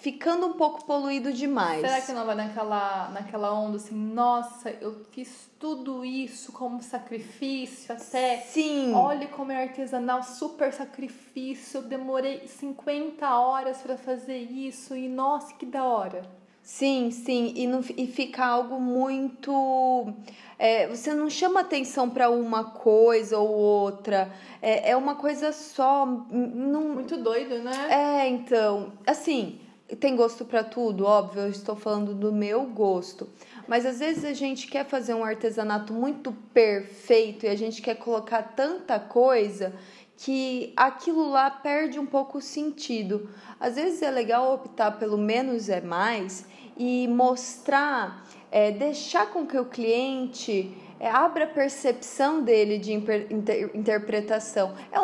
ficando 0.04 0.48
um 0.48 0.54
pouco 0.54 0.84
poluído 0.84 1.32
demais. 1.32 1.80
Será 1.80 2.02
que 2.02 2.12
não 2.12 2.26
vai 2.26 2.36
naquela, 2.36 3.10
naquela 3.14 3.54
onda 3.54 3.78
assim, 3.78 3.96
nossa, 3.96 4.70
eu 4.82 5.06
fiz 5.12 5.50
tudo 5.58 6.04
isso 6.04 6.52
como 6.52 6.84
sacrifício 6.84 7.96
até. 7.96 8.40
Sim. 8.42 8.94
Olha 8.94 9.30
como 9.30 9.54
é 9.54 9.64
artesanal, 9.64 10.22
super 10.22 10.74
sacrifício. 10.74 11.78
Eu 11.78 11.84
demorei 11.84 12.46
50 12.46 13.26
horas 13.34 13.78
para 13.78 13.98
fazer 13.98 14.40
isso 14.40 14.94
e 14.94 15.08
nossa, 15.08 15.54
que 15.54 15.66
da 15.66 15.86
hora. 15.86 16.22
Sim, 16.62 17.10
sim, 17.12 17.54
e, 17.56 17.68
não, 17.68 17.82
e 17.96 18.08
fica 18.08 18.46
algo 18.46 18.80
muito. 18.80 20.14
É, 20.60 20.88
você 20.88 21.14
não 21.14 21.30
chama 21.30 21.62
atenção 21.62 22.10
para 22.10 22.30
uma 22.30 22.64
coisa 22.66 23.38
ou 23.38 23.50
outra, 23.50 24.32
é, 24.62 24.92
é 24.92 24.98
uma 24.98 25.16
coisa 25.16 25.54
só. 25.54 26.06
Não... 26.06 26.90
Muito 26.90 27.18
doido, 27.18 27.60
né? 27.60 27.72
É, 27.90 28.30
então, 28.30 28.94
assim, 29.06 29.60
tem 29.96 30.16
gosto 30.16 30.46
para 30.46 30.64
tudo, 30.64 31.06
óbvio, 31.06 31.44
eu 31.44 31.50
estou 31.50 31.76
falando 31.76 32.14
do 32.14 32.32
meu 32.32 32.66
gosto. 32.66 33.28
Mas 33.68 33.86
às 33.86 34.00
vezes 34.00 34.26
a 34.26 34.34
gente 34.34 34.68
quer 34.68 34.86
fazer 34.86 35.14
um 35.14 35.24
artesanato 35.24 35.94
muito 35.94 36.32
perfeito 36.54 37.46
e 37.46 37.50
a 37.50 37.56
gente 37.56 37.82
quer 37.82 37.96
colocar 37.96 38.42
tanta 38.56 39.00
coisa 39.00 39.74
que 40.18 40.72
aquilo 40.76 41.30
lá 41.30 41.50
perde 41.50 42.00
um 42.00 42.06
pouco 42.06 42.38
o 42.38 42.42
sentido. 42.42 43.30
Às 43.60 43.76
vezes 43.76 44.02
é 44.02 44.12
legal 44.12 44.54
optar 44.54 44.92
pelo 44.92 45.18
menos 45.18 45.70
é 45.70 45.82
mais 45.82 46.46
e 46.78 47.08
mostrar, 47.08 48.26
é, 48.52 48.72
deixar 48.72 49.28
com 49.32 49.46
que 49.46 49.58
o 49.58 49.66
cliente 49.66 50.76
é, 51.00 51.10
abra 51.10 51.44
a 51.44 51.48
percepção 51.48 52.42
dele 52.42 52.78
de 52.78 52.94
inter, 52.94 53.28
interpretação. 53.74 54.74
É 54.92 55.00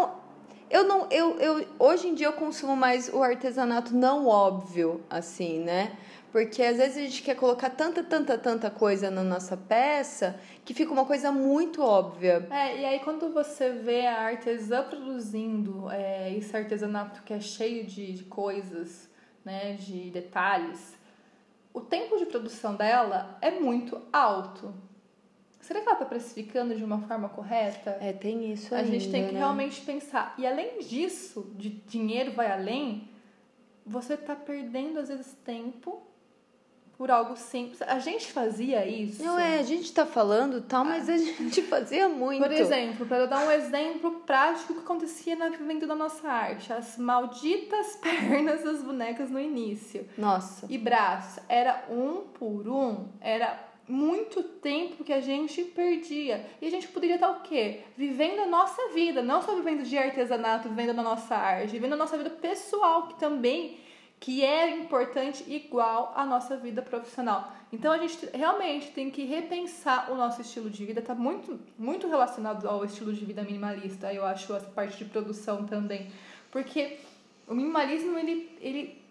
eu 0.70 0.84
não, 0.84 1.08
eu, 1.10 1.40
eu, 1.40 1.66
hoje 1.80 2.08
em 2.08 2.14
dia 2.14 2.28
eu 2.28 2.34
consumo 2.34 2.76
mais 2.76 3.12
o 3.12 3.24
artesanato 3.24 3.96
não 3.96 4.28
óbvio, 4.28 5.02
assim, 5.10 5.60
né? 5.60 5.98
Porque 6.32 6.62
às 6.62 6.78
vezes 6.78 6.98
a 6.98 7.02
gente 7.02 7.24
quer 7.24 7.36
colocar 7.36 7.72
tanta, 7.72 8.04
tanta, 8.04 8.38
tanta 8.38 8.70
coisa 8.70 9.10
na 9.10 9.24
nossa 9.24 9.58
peça 9.58 10.40
que 10.64 10.76
fica 10.76 10.92
uma 10.92 11.06
coisa 11.06 11.32
muito 11.32 11.82
óbvia. 11.82 12.48
É, 12.52 12.82
e 12.82 12.86
aí 12.86 13.00
quando 13.00 13.34
você 13.34 13.72
vê 13.72 14.06
a 14.06 14.22
artesã 14.22 14.84
produzindo 14.84 15.90
é, 15.90 16.32
esse 16.36 16.56
artesanato 16.56 17.24
que 17.24 17.34
é 17.34 17.40
cheio 17.40 17.84
de, 17.86 18.14
de 18.14 18.24
coisas, 18.26 19.10
né, 19.44 19.74
de 19.74 20.12
detalhes, 20.12 20.94
o 21.74 21.82
tempo 21.82 22.18
de 22.18 22.28
produção 22.28 22.76
dela 22.76 23.38
é 23.42 23.52
muito 23.52 24.00
alto. 24.14 24.74
Será 25.60 25.82
que 25.82 25.86
ela 25.88 25.94
está 25.94 26.06
precificando 26.06 26.76
de 26.76 26.84
uma 26.84 27.00
forma 27.00 27.30
correta? 27.30 27.98
É, 28.02 28.14
tem 28.14 28.52
isso 28.52 28.74
A 28.74 28.80
ainda, 28.80 28.92
gente 28.92 29.12
tem 29.12 29.28
que 29.28 29.34
né? 29.34 29.40
realmente 29.40 29.82
pensar. 29.82 30.34
E 30.38 30.48
além 30.48 30.80
disso, 30.80 31.52
de 31.58 31.70
dinheiro 31.70 32.32
vai 32.32 32.52
além, 32.52 33.10
você 33.86 34.14
está 34.14 34.36
perdendo 34.36 35.00
às 35.00 35.10
vezes 35.10 35.36
tempo 35.44 36.02
por 37.00 37.10
algo 37.10 37.38
simples. 37.38 37.82
A 37.82 37.98
gente 37.98 38.30
fazia 38.30 38.86
isso. 38.86 39.24
Não 39.24 39.40
é, 39.40 39.60
a 39.60 39.64
gente 39.64 39.90
tá 39.94 40.06
falando 40.06 40.60
tal, 40.60 40.84
mas 40.84 41.08
a 41.08 41.18
gente 41.18 41.62
fazia 41.64 42.10
muito. 42.10 42.44
Por 42.44 42.52
exemplo, 42.52 43.06
para 43.06 43.20
eu 43.20 43.28
dar 43.28 43.48
um 43.48 43.52
exemplo 43.52 44.20
prático 44.26 44.74
que 44.74 44.80
acontecia 44.82 45.34
na 45.34 45.48
venda 45.48 45.88
da 45.88 45.96
nossa 45.96 46.28
arte, 46.28 46.74
as 46.74 46.98
malditas 46.98 47.96
pernas 48.04 48.66
das 48.66 48.84
bonecas 48.84 49.30
no 49.30 49.40
início 49.40 50.06
Nossa. 50.18 50.66
e 50.70 50.78
braços, 50.78 51.42
era 51.48 51.86
um 51.90 52.28
por 52.34 52.68
um, 52.68 53.08
era 53.22 53.69
muito 53.90 54.44
tempo 54.44 55.04
que 55.04 55.12
a 55.12 55.20
gente 55.20 55.64
perdia. 55.64 56.46
E 56.62 56.68
a 56.68 56.70
gente 56.70 56.88
poderia 56.88 57.16
estar 57.16 57.32
o 57.32 57.42
quê? 57.42 57.82
Vivendo 57.98 58.42
a 58.42 58.46
nossa 58.46 58.90
vida, 58.90 59.24
não 59.24 59.42
só 59.42 59.56
vivendo 59.56 59.84
de 59.84 59.98
artesanato, 59.98 60.70
vivendo 60.70 61.00
a 61.00 61.04
nossa 61.04 61.36
arte, 61.36 61.72
vivendo 61.72 61.94
a 61.94 61.98
nossa 61.98 62.16
vida 62.16 62.30
pessoal, 62.30 63.08
que 63.08 63.20
também 63.20 63.80
que 64.20 64.44
é 64.44 64.78
importante 64.78 65.44
igual 65.48 66.14
à 66.16 66.26
nossa 66.26 66.56
vida 66.58 66.82
profissional. 66.82 67.52
Então 67.72 67.92
a 67.92 67.98
gente 67.98 68.30
realmente 68.34 68.92
tem 68.92 69.10
que 69.10 69.24
repensar 69.24 70.12
o 70.12 70.16
nosso 70.16 70.42
estilo 70.42 70.70
de 70.70 70.86
vida, 70.86 71.02
tá 71.02 71.16
muito 71.16 71.60
muito 71.78 72.08
relacionado 72.08 72.68
ao 72.68 72.84
estilo 72.84 73.14
de 73.14 73.24
vida 73.24 73.42
minimalista, 73.44 74.14
eu 74.14 74.26
acho 74.26 74.54
essa 74.54 74.66
parte 74.68 74.98
de 74.98 75.06
produção 75.06 75.66
também, 75.66 76.12
porque 76.52 76.98
o 77.48 77.56
minimalismo 77.56 78.18
ele 78.18 78.52
ele 78.60 79.02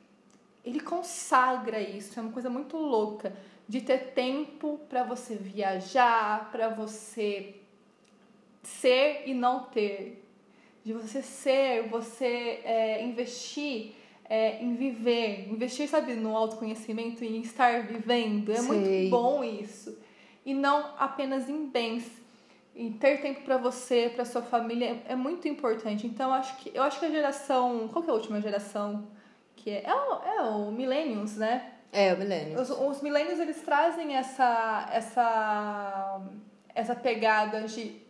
ele 0.64 0.80
consagra 0.80 1.80
isso, 1.80 2.18
é 2.18 2.22
uma 2.22 2.32
coisa 2.32 2.50
muito 2.50 2.76
louca 2.76 3.32
de 3.68 3.82
ter 3.82 4.12
tempo 4.12 4.80
para 4.88 5.02
você 5.02 5.36
viajar, 5.36 6.50
para 6.50 6.68
você 6.68 7.56
ser 8.62 9.24
e 9.26 9.34
não 9.34 9.64
ter, 9.64 10.24
de 10.84 10.92
você 10.92 11.20
ser, 11.22 11.88
você 11.88 12.60
é, 12.64 13.04
investir 13.04 13.94
é, 14.28 14.62
em 14.62 14.74
viver, 14.74 15.48
investir, 15.50 15.88
sabe, 15.88 16.14
no 16.14 16.36
autoconhecimento 16.36 17.24
e 17.24 17.36
em 17.36 17.40
estar 17.40 17.82
vivendo. 17.82 18.52
É 18.52 18.56
Sei. 18.56 18.66
muito 18.66 19.10
bom 19.10 19.42
isso. 19.42 19.98
E 20.44 20.54
não 20.54 20.94
apenas 20.98 21.48
em 21.48 21.66
bens. 21.66 22.10
E 22.74 22.90
ter 22.90 23.20
tempo 23.20 23.40
para 23.40 23.56
você, 23.56 24.10
para 24.14 24.24
sua 24.24 24.42
família 24.42 25.02
é, 25.08 25.12
é 25.12 25.16
muito 25.16 25.48
importante. 25.48 26.06
Então, 26.06 26.32
acho 26.32 26.56
que, 26.58 26.70
eu 26.74 26.82
acho 26.82 27.00
que 27.00 27.06
a 27.06 27.10
geração. 27.10 27.88
Qual 27.88 28.04
que 28.04 28.10
é 28.10 28.12
a 28.12 28.16
última 28.16 28.40
geração? 28.40 29.08
Que 29.56 29.70
é, 29.70 29.84
é, 29.84 29.94
o, 29.94 30.22
é 30.22 30.42
o 30.42 30.70
Millennials, 30.70 31.36
né? 31.36 31.72
É, 31.92 32.12
o 32.12 32.18
milênio. 32.18 32.60
Os, 32.60 32.70
os 32.70 33.00
millennials, 33.00 33.40
eles 33.40 33.60
trazem 33.62 34.14
essa, 34.14 34.88
essa, 34.92 36.20
essa 36.74 36.94
pegada 36.94 37.62
de 37.62 38.00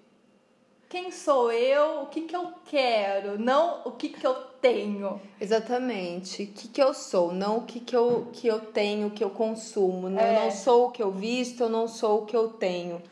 quem 0.89 1.11
sou 1.13 1.53
eu, 1.53 2.03
o 2.03 2.07
que, 2.07 2.23
que 2.23 2.35
eu 2.35 2.53
quero, 2.65 3.39
não 3.39 3.83
o 3.85 3.93
que, 3.93 4.09
que 4.09 4.27
eu 4.27 4.35
tenho. 4.61 5.21
Exatamente. 5.41 6.43
O 6.45 6.47
que, 6.47 6.69
que 6.69 6.83
eu 6.83 6.95
sou, 6.95 7.33
não 7.33 7.59
o 7.59 7.63
que, 7.63 7.79
que, 7.79 7.95
eu, 7.95 8.29
que 8.33 8.47
eu 8.47 8.59
tenho, 8.59 9.09
o 9.09 9.11
que 9.11 9.23
eu 9.23 9.31
consumo. 9.31 10.09
né? 10.09 10.23
Eu 10.23 10.27
É. 10.27 10.45
não 10.45 10.51
sou 10.51 10.87
o 10.87 10.91
que 10.91 11.03
eu 11.03 11.11
visto, 11.13 11.63
eu 11.63 11.69
não 11.69 11.87
sou 11.87 12.23
o 12.23 12.27
que 12.27 12.35
eu 12.37 12.49
tenho. 12.49 13.03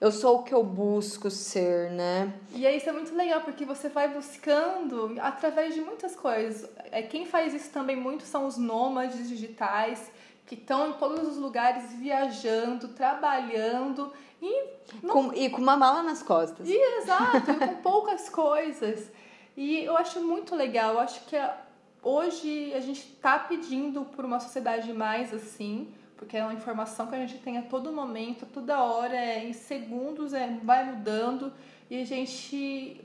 Eu 0.00 0.10
sou 0.10 0.38
o 0.38 0.42
que 0.42 0.54
eu 0.54 0.64
busco 0.64 1.30
ser, 1.30 1.90
né? 1.90 2.32
E 2.54 2.66
aí 2.66 2.78
isso 2.78 2.88
é 2.88 2.92
muito 2.92 3.14
legal, 3.14 3.42
porque 3.42 3.66
você 3.66 3.88
vai 3.90 4.08
buscando 4.08 5.14
através 5.20 5.74
de 5.74 5.80
muitas 5.82 6.16
coisas. 6.16 6.68
É, 6.90 7.02
Quem 7.02 7.26
faz 7.26 7.52
isso 7.52 7.70
também 7.70 7.96
muito 7.96 8.22
são 8.24 8.46
os 8.46 8.56
nômades 8.56 9.28
digitais, 9.28 10.10
que 10.46 10.54
estão 10.54 10.88
em 10.88 10.92
todos 10.94 11.28
os 11.28 11.36
lugares 11.36 11.92
viajando, 11.92 12.88
trabalhando 12.88 14.10
e 14.40 14.64
Com- 15.06 15.34
e 15.34 15.50
com 15.50 15.60
uma 15.60 15.76
mala 15.76 16.02
nas 16.02 16.22
costas. 16.22 16.66
E, 16.66 16.74
exato, 17.02 17.50
e 17.50 17.54
com 17.68 17.74
poucas 17.82 18.28
coisas. 18.30 19.10
E 19.56 19.84
eu 19.84 19.96
acho 19.98 20.20
muito 20.22 20.56
legal. 20.56 20.94
Eu 20.94 21.00
acho 21.00 21.24
que 21.26 21.36
a- 21.36 21.56
hoje 22.02 22.72
a 22.74 22.80
gente 22.80 23.00
está 23.00 23.38
pedindo 23.38 24.02
por 24.06 24.24
uma 24.24 24.40
sociedade 24.40 24.92
mais 24.94 25.34
assim, 25.34 25.92
porque 26.20 26.36
é 26.36 26.44
uma 26.44 26.52
informação 26.52 27.06
que 27.06 27.14
a 27.14 27.18
gente 27.18 27.38
tem 27.38 27.56
a 27.56 27.62
todo 27.62 27.90
momento, 27.90 28.44
toda 28.44 28.84
hora, 28.84 29.16
é, 29.16 29.42
em 29.48 29.54
segundos, 29.54 30.34
é, 30.34 30.54
vai 30.62 30.84
mudando 30.84 31.50
e 31.88 31.98
a 31.98 32.04
gente 32.04 33.00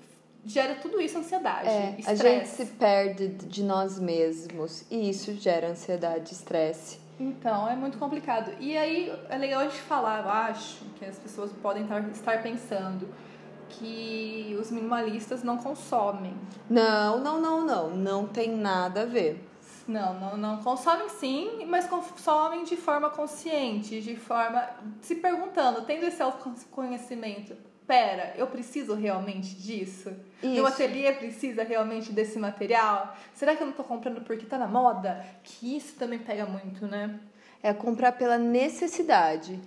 gera 0.46 0.76
tudo 0.76 1.00
isso 1.00 1.18
ansiedade, 1.18 1.70
É, 1.70 1.96
a 2.06 2.14
gente 2.14 2.44
estresse. 2.44 2.66
se 2.66 2.72
perde 2.74 3.30
de 3.30 3.64
nós 3.64 3.98
mesmos 3.98 4.84
e 4.92 5.10
isso 5.10 5.34
gera 5.36 5.70
ansiedade, 5.70 6.34
estresse. 6.34 7.00
Então, 7.18 7.70
é 7.70 7.76
muito 7.76 7.98
complicado. 7.98 8.52
E 8.60 8.78
aí 8.78 9.10
é 9.30 9.38
legal 9.38 9.62
a 9.62 9.64
gente 9.64 9.82
falar, 9.84 10.22
eu 10.22 10.30
acho, 10.30 10.84
que 11.00 11.06
as 11.06 11.18
pessoas 11.18 11.54
podem 11.54 11.88
estar 12.12 12.44
pensando 12.44 13.08
que 13.70 14.58
os 14.60 14.70
minimalistas 14.70 15.42
não 15.42 15.58
consomem. 15.58 16.34
Não, 16.70 17.22
não, 17.22 17.42
não, 17.42 17.66
não. 17.66 17.90
Não 17.96 18.28
tem 18.28 18.52
nada 18.52 19.04
a 19.04 19.06
ver. 19.06 19.42
Não, 19.88 20.20
não, 20.20 20.38
não. 20.38 20.64
Consomem 20.64 21.10
sim, 21.10 21.66
mas 21.68 21.88
consomem 21.88 22.64
de 22.64 22.76
forma 22.76 23.10
consciente, 23.10 24.02
de 24.02 24.16
forma. 24.16 24.68
se 25.02 25.16
perguntando, 25.16 25.82
tendo 25.84 26.06
esse 26.06 26.22
autoconhecimento. 26.22 27.56
Pera, 27.86 28.34
eu 28.36 28.48
preciso 28.48 28.96
realmente 28.96 29.54
disso? 29.56 30.12
Meu 30.42 30.54
Isso. 30.54 30.66
ateliê 30.66 31.14
precisa 31.14 31.64
realmente 31.64 32.12
desse 32.12 32.40
material? 32.40 33.16
Será 33.32 33.56
que 33.56 33.62
eu 33.62 33.68
não 33.68 33.74
tô 33.74 33.84
comprando 33.84 34.22
porque 34.22 34.48
tá 34.48 34.58
na 34.58 34.68
moda? 34.68 35.24
Que 35.44 35.78
isso 35.78 35.94
também 35.96 36.18
pega 36.18 36.48
muito, 36.48 36.88
né? 36.88 37.20
É 37.62 37.74
comprar 37.74 38.14
pela 38.14 38.40
necessidade. 38.40 39.62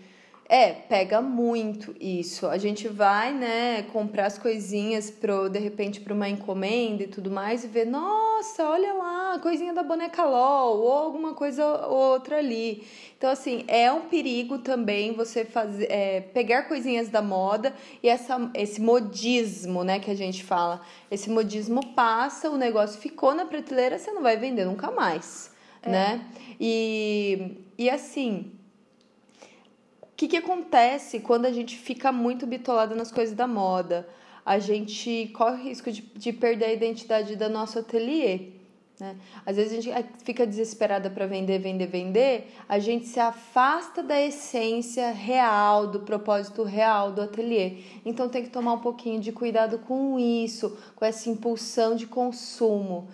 É, 0.49 0.73
pega 0.73 1.21
muito 1.21 1.95
isso. 2.01 2.47
A 2.47 2.57
gente 2.57 2.89
vai, 2.89 3.35
né, 3.35 3.83
comprar 3.93 4.25
as 4.25 4.39
coisinhas 4.39 5.11
pro, 5.11 5.47
de 5.51 5.59
repente, 5.59 6.01
para 6.01 6.15
uma 6.15 6.27
encomenda 6.27 7.03
e 7.03 7.07
tudo 7.07 7.31
mais, 7.31 7.65
e 7.65 7.67
ver, 7.67 7.85
nossa, 7.85 8.67
olha 8.67 8.95
lá, 8.95 9.35
a 9.35 9.39
coisinha 9.41 9.75
da 9.75 9.83
boneca 9.83 10.25
LOL, 10.25 10.79
ou 10.79 10.91
alguma 10.91 11.35
coisa 11.35 11.67
ou 11.87 12.13
outra 12.13 12.39
ali. 12.39 12.83
Então, 13.19 13.29
assim, 13.29 13.63
é 13.69 13.93
um 13.93 14.03
perigo 14.09 14.57
também 14.59 15.13
você 15.13 15.45
fazer, 15.45 15.87
é, 15.91 16.23
pegar 16.23 16.63
coisinhas 16.63 17.11
da 17.11 17.21
moda 17.21 17.75
e 18.03 18.09
essa, 18.09 18.51
esse 18.55 18.81
modismo, 18.81 19.85
né, 19.85 19.99
que 19.99 20.11
a 20.11 20.17
gente 20.17 20.43
fala. 20.43 20.81
Esse 21.11 21.29
modismo 21.29 21.85
passa, 21.95 22.49
o 22.49 22.57
negócio 22.57 22.99
ficou 22.99 23.35
na 23.35 23.45
prateleira, 23.45 23.99
você 23.99 24.11
não 24.13 24.23
vai 24.23 24.39
vender 24.39 24.65
nunca 24.65 24.91
mais, 24.91 25.51
né? 25.85 26.25
E, 26.59 27.59
e 27.77 27.91
assim, 27.91 28.58
que, 30.19 30.27
que 30.27 30.37
acontece 30.37 31.21
quando 31.21 31.47
a 31.47 31.53
gente 31.53 31.77
fica 31.77 32.11
muito 32.11 32.45
bitolado 32.45 32.97
nas 32.97 33.13
coisas 33.13 33.37
da 33.37 33.47
moda? 33.47 34.09
A 34.45 34.59
gente 34.59 35.31
corre 35.33 35.61
o 35.61 35.65
risco 35.65 35.93
de, 35.93 36.03
de 36.03 36.33
perder 36.33 36.65
a 36.65 36.73
identidade 36.73 37.37
do 37.37 37.49
nosso 37.49 37.79
ateliê. 37.79 38.49
Né? 38.99 39.15
Às 39.47 39.55
vezes 39.55 39.73
a 39.73 39.77
gente 39.77 39.91
eh, 39.93 40.05
fica 40.25 40.45
desesperada 40.45 41.09
para 41.09 41.25
vender, 41.27 41.61
vender, 41.61 41.87
vender, 41.87 42.53
a 42.69 42.81
gente 42.81 43.07
se 43.07 43.21
afasta 43.21 44.03
da 44.03 44.21
essência 44.21 45.13
real, 45.13 45.87
do 45.87 46.01
propósito 46.01 46.65
real 46.65 47.13
do 47.13 47.23
ateliê. 47.23 47.77
Então 48.05 48.29
tem 48.29 48.43
que 48.43 48.51
tomar 48.51 48.73
um 48.73 48.81
pouquinho 48.81 49.21
de 49.21 49.31
cuidado 49.31 49.79
com 49.79 50.19
isso, 50.19 50.77
com 50.97 51.05
essa 51.05 51.31
impulsão 51.31 51.95
de 51.95 52.09
consumo. 52.09 53.09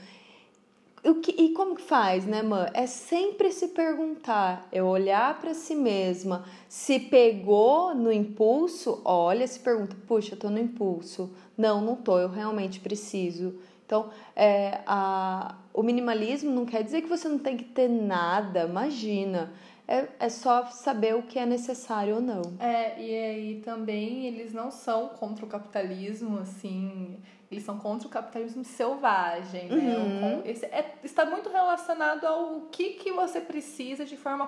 O 1.05 1.17
que, 1.17 1.33
e 1.33 1.51
como 1.53 1.75
que 1.75 1.83
faz, 1.83 2.25
né, 2.25 2.43
mãe? 2.43 2.67
É 2.73 2.87
sempre 2.87 3.53
se 3.53 3.69
perguntar, 3.69 4.67
é 4.73 4.83
olhar 4.83 5.39
para 5.39 5.53
si 5.53 5.75
mesma. 5.75 6.47
Se 6.67 6.99
pegou 6.99 7.95
no 7.95 8.11
impulso, 8.11 9.03
olha, 9.05 9.47
se 9.47 9.61
pergunta, 9.61 9.95
puxa, 10.07 10.35
eu 10.35 10.39
tô 10.39 10.49
no 10.49 10.59
impulso. 10.59 11.31
Não, 11.59 11.83
não 11.83 11.95
tô, 11.95 12.19
eu 12.19 12.31
realmente 12.31 12.81
preciso. 12.81 13.55
Então, 13.85 14.09
é, 14.35 14.81
a, 14.87 15.57
o 15.75 15.83
minimalismo 15.83 16.51
não 16.51 16.65
quer 16.65 16.83
dizer 16.83 17.03
que 17.03 17.09
você 17.09 17.29
não 17.29 17.39
tem 17.39 17.57
que 17.57 17.65
ter 17.65 17.89
nada, 17.89 18.65
imagina. 18.65 19.53
É, 19.87 20.09
é 20.19 20.29
só 20.31 20.65
saber 20.67 21.15
o 21.15 21.23
que 21.23 21.39
é 21.39 21.45
necessário 21.45 22.15
ou 22.15 22.21
não. 22.23 22.41
É, 22.59 22.99
e 22.99 23.15
aí 23.15 23.61
também 23.63 24.27
eles 24.27 24.55
não 24.55 24.71
são 24.71 25.09
contra 25.09 25.45
o 25.45 25.49
capitalismo, 25.49 26.39
assim, 26.39 27.19
eles 27.55 27.65
são 27.65 27.79
contra 27.79 28.07
o 28.07 28.11
capitalismo 28.11 28.65
selvagem, 28.65 29.69
né? 29.69 29.97
Uhum. 29.97 30.17
O 30.19 30.21
con- 30.43 30.43
esse 30.49 30.67
é- 30.67 30.95
está 31.03 31.25
muito 31.25 31.49
relacionado 31.49 32.25
ao 32.27 32.63
que, 32.73 32.91
que 32.95 33.11
você 33.13 33.41
precisa 33.41 34.05
de 34.05 34.17
forma 34.17 34.47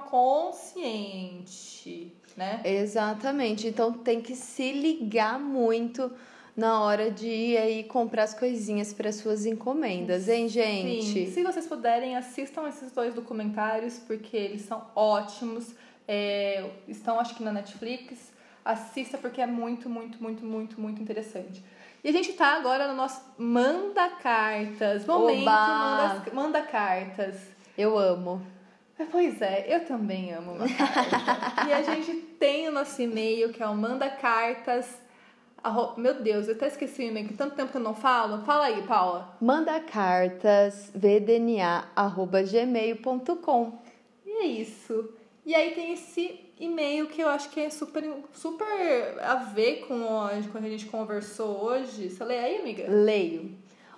consciente, 0.91 2.13
né? 2.37 2.61
Exatamente. 2.65 3.67
Então 3.69 3.93
tem 3.93 4.21
que 4.21 4.35
se 4.35 4.73
ligar 4.73 5.39
muito 5.39 6.11
na 6.57 6.81
hora 6.81 7.11
de 7.11 7.29
ir 7.29 7.59
aí 7.59 7.85
comprar 7.85 8.23
as 8.25 8.35
coisinhas 8.35 8.93
para 8.93 9.13
suas 9.13 9.45
encomendas, 9.45 10.29
hein, 10.29 10.49
gente? 10.49 11.05
Sim. 11.13 11.31
Se 11.33 11.43
vocês 11.43 11.67
puderem, 11.67 12.17
assistam 12.17 12.67
esses 12.69 12.91
dois 12.93 13.15
documentários, 13.15 13.99
porque 13.99 14.37
eles 14.37 14.63
são 14.63 14.87
ótimos. 14.95 15.75
É, 16.09 16.65
estão, 16.89 17.19
acho 17.21 17.35
que, 17.35 17.43
na 17.43 17.53
Netflix. 17.53 18.35
Assista, 18.65 19.17
porque 19.19 19.41
é 19.41 19.47
muito, 19.47 19.89
muito, 19.89 20.21
muito, 20.21 20.45
muito, 20.45 20.81
muito 20.81 21.01
interessante. 21.01 21.63
E 22.07 22.09
a 22.09 22.13
gente 22.13 22.33
tá 22.35 22.55
agora 22.55 22.87
no 22.87 22.95
nosso 22.95 23.21
Manda 23.37 24.09
Cartas. 24.09 25.05
Momento 25.05 25.45
manda, 25.45 26.23
manda, 26.33 26.63
Cartas. 26.63 27.35
Eu 27.77 27.99
amo. 27.99 28.41
Pois 29.11 29.43
é, 29.43 29.67
eu 29.69 29.85
também 29.85 30.33
amo 30.33 30.53
uma 30.53 30.69
carta. 30.69 31.69
e 31.69 31.73
a 31.73 31.83
gente 31.83 32.13
tem 32.39 32.69
o 32.69 32.71
nosso 32.71 33.03
e-mail, 33.03 33.53
que 33.53 33.61
é 33.61 33.67
o 33.67 33.75
Manda 33.75 34.09
Cartas 34.09 35.05
meu 35.97 36.23
Deus, 36.23 36.47
eu 36.47 36.55
até 36.55 36.69
esqueci 36.69 37.03
o 37.03 37.07
e-mail, 37.07 37.27
que 37.27 37.35
tanto 37.35 37.57
tempo 37.57 37.73
que 37.73 37.77
eu 37.77 37.83
não 37.83 37.93
falo. 37.93 38.45
Fala 38.45 38.67
aí, 38.67 38.83
Paula. 38.83 39.37
Manda 39.41 39.81
cartas 39.81 40.93
vdna@gmail.com. 40.95 43.79
E 44.25 44.31
é 44.31 44.47
isso. 44.47 45.13
E 45.47 45.55
aí 45.55 45.71
tem 45.77 45.93
esse 45.93 46.41
e-mail 46.59 47.07
que 47.07 47.21
eu 47.21 47.29
acho 47.29 47.51
que 47.51 47.61
é 47.61 47.71
super, 47.71 48.03
super 48.35 49.17
a 49.21 49.37
ver 49.37 49.87
com 49.87 49.95
o 49.95 50.29
que 50.29 50.59
a 50.59 50.61
gente 50.63 50.87
conversou 50.87 51.63
hoje. 51.63 52.11
Você 52.11 52.25
lê 52.25 52.37
aí, 52.37 52.57
amiga? 52.59 52.91
Leio. 52.91 53.53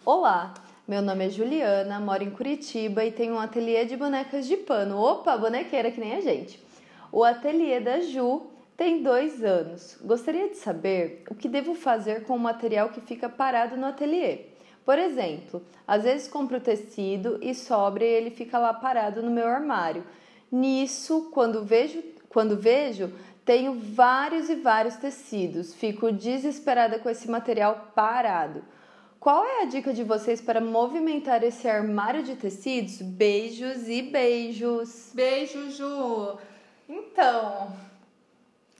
Olá, 0.04 0.52
meu 0.87 1.00
nome 1.00 1.26
é 1.26 1.30
Juliana, 1.30 1.98
moro 2.00 2.22
em 2.22 2.28
Curitiba 2.30 3.02
e 3.02 3.11
tenho 3.11 3.37
um 3.37 3.40
ateliê 3.40 3.87
de 3.87 3.96
bonecas 3.96 4.46
de 4.46 4.58
pano. 4.58 5.00
Opa, 5.00 5.38
bonequeira 5.38 5.90
que 5.90 5.98
nem 5.98 6.16
a 6.16 6.20
gente. 6.20 6.62
O 7.11 7.24
ateliê 7.24 7.80
da 7.80 8.00
Ju 8.00 8.42
tem 8.76 9.02
dois 9.02 9.42
anos. 9.42 9.96
Gostaria 10.02 10.50
de 10.50 10.58
saber 10.58 11.24
o 11.30 11.34
que 11.34 11.48
devo 11.48 11.74
fazer 11.74 12.24
com 12.24 12.37
o 12.37 12.38
material 12.38 12.90
que 12.90 13.00
fica 13.00 13.26
parado 13.26 13.74
no 13.74 13.87
ateliê. 13.87 14.40
Por 14.84 14.98
exemplo, 14.98 15.64
às 15.87 16.04
vezes 16.04 16.28
compro 16.28 16.61
tecido 16.61 17.38
e 17.40 17.54
sobra 17.54 18.04
e 18.04 18.06
ele 18.06 18.30
fica 18.30 18.58
lá 18.58 18.74
parado 18.74 19.22
no 19.22 19.30
meu 19.30 19.46
armário. 19.46 20.04
Nisso, 20.50 21.30
quando 21.32 21.64
vejo, 21.64 22.02
quando 22.28 22.56
vejo, 22.56 23.12
tenho 23.44 23.74
vários 23.74 24.48
e 24.48 24.54
vários 24.54 24.96
tecidos. 24.96 25.74
Fico 25.74 26.12
desesperada 26.12 26.98
com 26.98 27.08
esse 27.08 27.30
material 27.30 27.92
parado. 27.94 28.64
Qual 29.18 29.44
é 29.44 29.62
a 29.62 29.64
dica 29.66 29.92
de 29.92 30.04
vocês 30.04 30.40
para 30.40 30.61
movimentar 30.61 31.42
esse 31.42 31.68
armário 31.68 32.22
de 32.22 32.37
tecidos? 32.37 33.02
Beijos 33.02 33.88
e 33.88 34.02
beijos. 34.02 35.11
Beijo, 35.14 35.70
Ju. 35.70 36.38
Então, 36.88 37.72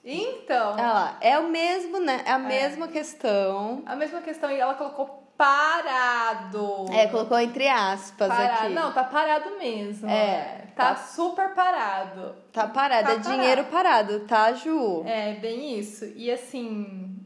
então. 0.04 0.78
Ela 0.78 1.18
é 1.20 1.38
o 1.38 1.50
mesmo, 1.50 2.00
né? 2.00 2.22
É 2.24 2.33
a 2.33 2.37
é. 2.37 2.38
mesma 2.38 2.88
questão. 2.88 3.83
A 3.85 3.94
mesma 3.94 4.22
questão 4.22 4.50
e 4.50 4.59
ela 4.59 4.74
colocou 4.74 5.27
parado. 5.38 6.87
É, 6.92 7.07
colocou 7.07 7.38
entre 7.38 7.68
aspas 7.68 8.29
parado. 8.29 8.64
aqui. 8.64 8.74
Não, 8.74 8.92
tá 8.92 9.05
parado 9.05 9.57
mesmo. 9.57 10.11
É. 10.11 10.66
Tá, 10.74 10.94
tá 10.94 10.96
super 10.96 11.55
parado. 11.55 12.35
Tá 12.53 12.66
parado, 12.66 13.07
tá 13.07 13.12
é 13.12 13.18
parado. 13.18 13.31
dinheiro 13.31 13.64
parado, 13.66 14.20
tá, 14.27 14.53
Ju? 14.53 15.05
É, 15.07 15.35
bem 15.35 15.79
isso. 15.79 16.05
E 16.16 16.31
assim, 16.31 17.16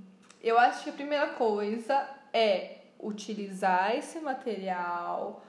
eu 0.43 0.59
acho 0.59 0.85
que 0.85 0.91
a 0.91 0.93
primeira 0.93 1.29
coisa 1.29 2.07
é 2.33 2.83
utilizar 3.01 3.97
esse 3.97 4.21
material 4.21 5.43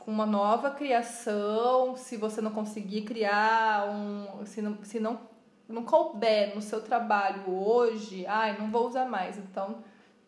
com 0.00 0.10
uma 0.10 0.26
nova 0.26 0.70
criação, 0.70 1.96
se 1.96 2.16
você 2.16 2.40
não 2.40 2.50
conseguir 2.50 3.02
criar 3.02 3.88
um, 3.88 4.44
se 4.44 4.60
não, 4.60 4.84
se 4.84 5.00
não 5.00 5.18
não 5.66 5.82
couber 5.82 6.54
no 6.54 6.60
seu 6.60 6.82
trabalho 6.82 7.50
hoje, 7.50 8.26
ai, 8.26 8.54
não 8.58 8.70
vou 8.70 8.86
usar 8.86 9.06
mais. 9.06 9.38
Então, 9.38 9.78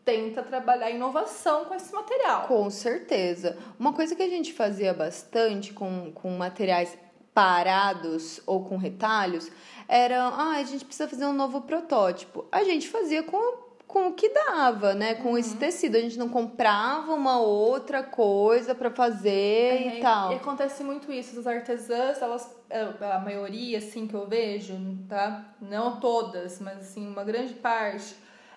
tenta 0.07 0.41
trabalhar 0.41 0.89
inovação 0.89 1.65
com 1.65 1.75
esse 1.75 1.93
material. 1.93 2.47
Com 2.47 2.71
certeza. 2.71 3.59
Uma 3.79 3.93
coisa 3.93 4.15
que 4.15 4.23
a 4.23 4.29
gente 4.29 4.53
fazia 4.53 4.95
bastante 4.95 5.73
com, 5.73 6.13
com 6.13 6.31
materiais 6.31 6.97
parados 7.35 8.41
ou 8.47 8.65
com 8.65 8.77
retalhos 8.77 9.51
era, 9.89 10.23
ah, 10.29 10.57
a 10.57 10.63
gente 10.63 10.85
precisa 10.85 11.09
fazer 11.09 11.27
um 11.27 11.33
novo 11.33 11.63
protótipo. 11.63 12.47
A 12.53 12.63
gente 12.63 12.89
fazia 12.89 13.25
com 13.25 13.67
com 13.87 14.09
o 14.09 14.13
que 14.13 14.29
dava, 14.29 14.95
né? 14.95 15.15
Com 15.15 15.31
uhum. 15.31 15.39
esse 15.39 15.57
tecido. 15.57 15.97
A 15.97 16.01
gente 16.01 16.19
não 16.19 16.29
comprava 16.29 17.15
uma 17.15 17.39
outra 17.39 18.03
coisa 18.03 18.75
para 18.75 18.91
fazer 18.91 19.31
é, 19.31 19.99
e 19.99 20.03
tal. 20.03 20.33
E 20.33 20.35
acontece 20.35 20.83
muito 20.83 21.11
isso. 21.13 21.39
As 21.39 21.47
artesãs, 21.47 22.21
elas, 22.21 22.55
é, 22.69 22.83
a 22.83 23.19
maioria, 23.21 23.79
assim, 23.79 24.07
que 24.07 24.15
eu 24.15 24.27
vejo, 24.27 24.77
tá? 25.09 25.55
Não 25.61 26.01
todas, 26.01 26.61
mas 26.61 26.79
assim, 26.79 27.07
uma 27.07 27.25
grande 27.25 27.55
parte, 27.55 28.15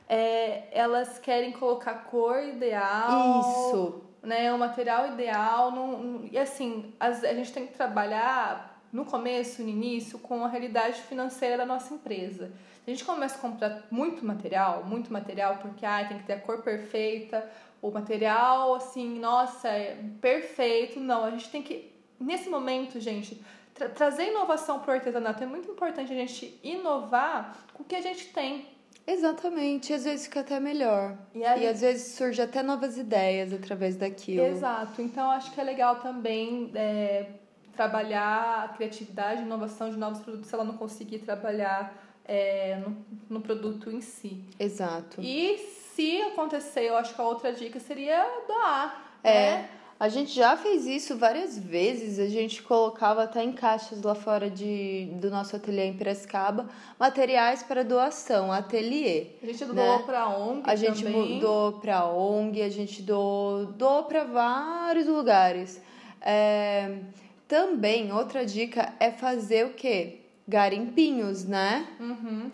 é, 0.09 0.67
elas 0.71 1.19
querem 1.19 1.53
colocar 1.53 1.93
cor 2.05 2.43
ideal. 2.43 3.39
Isso. 3.39 4.03
Né, 4.21 4.51
o 4.51 4.57
material 4.57 5.13
ideal. 5.13 5.71
Não, 5.71 6.27
e 6.29 6.37
assim, 6.37 6.93
a 6.99 7.11
gente 7.11 7.53
tem 7.53 7.67
que 7.67 7.73
trabalhar 7.73 8.81
no 8.91 9.05
começo, 9.05 9.61
no 9.61 9.69
início, 9.69 10.19
com 10.19 10.43
a 10.43 10.49
realidade 10.49 10.99
financeira 11.03 11.55
da 11.55 11.65
nossa 11.65 11.93
empresa 11.93 12.51
a 12.89 12.93
gente 12.93 13.05
começa 13.05 13.37
a 13.37 13.39
comprar 13.39 13.83
muito 13.91 14.25
material, 14.25 14.83
muito 14.83 15.13
material, 15.13 15.57
porque 15.57 15.85
ah, 15.85 16.03
tem 16.05 16.17
que 16.17 16.23
ter 16.23 16.33
a 16.33 16.39
cor 16.39 16.63
perfeita, 16.63 17.47
o 17.81 17.91
material 17.91 18.73
assim, 18.73 19.19
nossa, 19.19 19.67
é 19.67 19.95
perfeito. 20.19 20.99
Não, 20.99 21.23
a 21.23 21.31
gente 21.31 21.49
tem 21.49 21.61
que, 21.61 21.93
nesse 22.19 22.49
momento, 22.49 22.99
gente, 22.99 23.39
tra 23.75 23.89
trazer 23.89 24.29
inovação 24.29 24.79
para 24.79 24.91
o 24.91 24.93
artesanato. 24.95 25.43
É 25.43 25.45
muito 25.45 25.69
importante 25.69 26.11
a 26.11 26.15
gente 26.15 26.59
inovar 26.63 27.57
com 27.73 27.83
o 27.83 27.85
que 27.85 27.95
a 27.95 28.01
gente 28.01 28.33
tem. 28.33 28.67
Exatamente, 29.11 29.91
e 29.91 29.95
às 29.95 30.03
vezes 30.03 30.25
fica 30.25 30.41
até 30.41 30.59
melhor. 30.59 31.17
E, 31.33 31.43
aí... 31.43 31.63
e 31.63 31.67
às 31.67 31.81
vezes 31.81 32.15
surge 32.15 32.41
até 32.41 32.61
novas 32.61 32.97
ideias 32.97 33.51
através 33.51 33.95
daquilo. 33.95 34.45
Exato, 34.45 35.01
então 35.01 35.31
acho 35.31 35.51
que 35.51 35.59
é 35.59 35.63
legal 35.63 35.95
também 35.97 36.71
é, 36.75 37.25
trabalhar 37.73 38.65
a 38.65 38.67
criatividade, 38.69 39.41
inovação 39.41 39.89
de 39.89 39.97
novos 39.97 40.19
produtos 40.19 40.47
se 40.47 40.53
ela 40.53 40.63
não 40.63 40.77
conseguir 40.77 41.19
trabalhar 41.19 41.93
é, 42.25 42.77
no, 42.77 43.05
no 43.29 43.41
produto 43.41 43.89
em 43.89 44.01
si. 44.01 44.43
Exato. 44.59 45.19
E 45.21 45.57
se 45.57 46.21
acontecer, 46.21 46.83
eu 46.83 46.95
acho 46.95 47.15
que 47.15 47.19
a 47.19 47.23
outra 47.23 47.51
dica 47.51 47.79
seria 47.79 48.23
doar. 48.47 49.17
É. 49.23 49.33
Né? 49.33 49.69
A 49.99 50.07
gente 50.07 50.31
já 50.31 50.55
fez 50.55 50.85
isso 50.85 51.17
várias 51.17 51.57
vezes, 51.57 52.19
a 52.19 52.27
gente 52.27 52.63
colocava 52.63 53.23
até 53.23 53.43
em 53.43 53.51
caixas 53.51 54.01
lá 54.01 54.15
fora 54.15 54.49
de, 54.49 55.09
do 55.15 55.29
nosso 55.29 55.55
ateliê 55.57 55.85
em 55.85 55.93
Piracicaba 55.93 56.69
materiais 56.97 57.63
para 57.63 57.83
doação, 57.83 58.49
ateliê. 58.51 59.27
A 59.43 59.45
gente 59.47 59.65
doou 59.65 59.75
né? 59.75 60.03
para 60.05 60.29
ONG 60.29 60.63
A 60.65 60.75
gente 60.75 61.03
também. 61.03 61.39
doou 61.39 61.73
para 61.73 62.05
ONG, 62.05 62.61
a 62.61 62.69
gente 62.69 63.01
doou, 63.01 63.65
doou 63.65 64.03
para 64.03 64.23
vários 64.23 65.05
lugares. 65.05 65.81
É, 66.21 66.99
também, 67.45 68.13
outra 68.13 68.45
dica 68.45 68.93
é 69.01 69.11
fazer 69.11 69.65
o 69.65 69.73
quê? 69.73 70.19
garimpinhos, 70.49 71.45
né? 71.45 71.87
Uhum. 71.99 72.51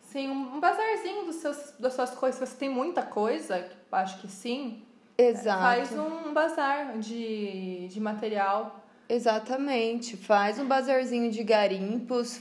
Sim, 0.00 0.28
um 0.28 0.60
bazarzinho 0.60 1.24
dos 1.24 1.36
seus, 1.36 1.74
das 1.78 1.92
suas 1.94 2.10
coisas. 2.12 2.38
Se 2.38 2.46
você 2.46 2.56
tem 2.56 2.68
muita 2.68 3.02
coisa, 3.02 3.68
acho 3.90 4.20
que 4.20 4.28
sim. 4.28 4.82
Exato. 5.16 5.60
Faz 5.60 5.92
um 5.92 6.32
bazar 6.32 6.98
de, 6.98 7.88
de 7.88 8.00
material. 8.00 8.80
Exatamente. 9.08 10.16
Faz 10.16 10.58
um 10.58 10.66
bazarzinho 10.66 11.30
de 11.30 11.42
garimpos, 11.44 12.40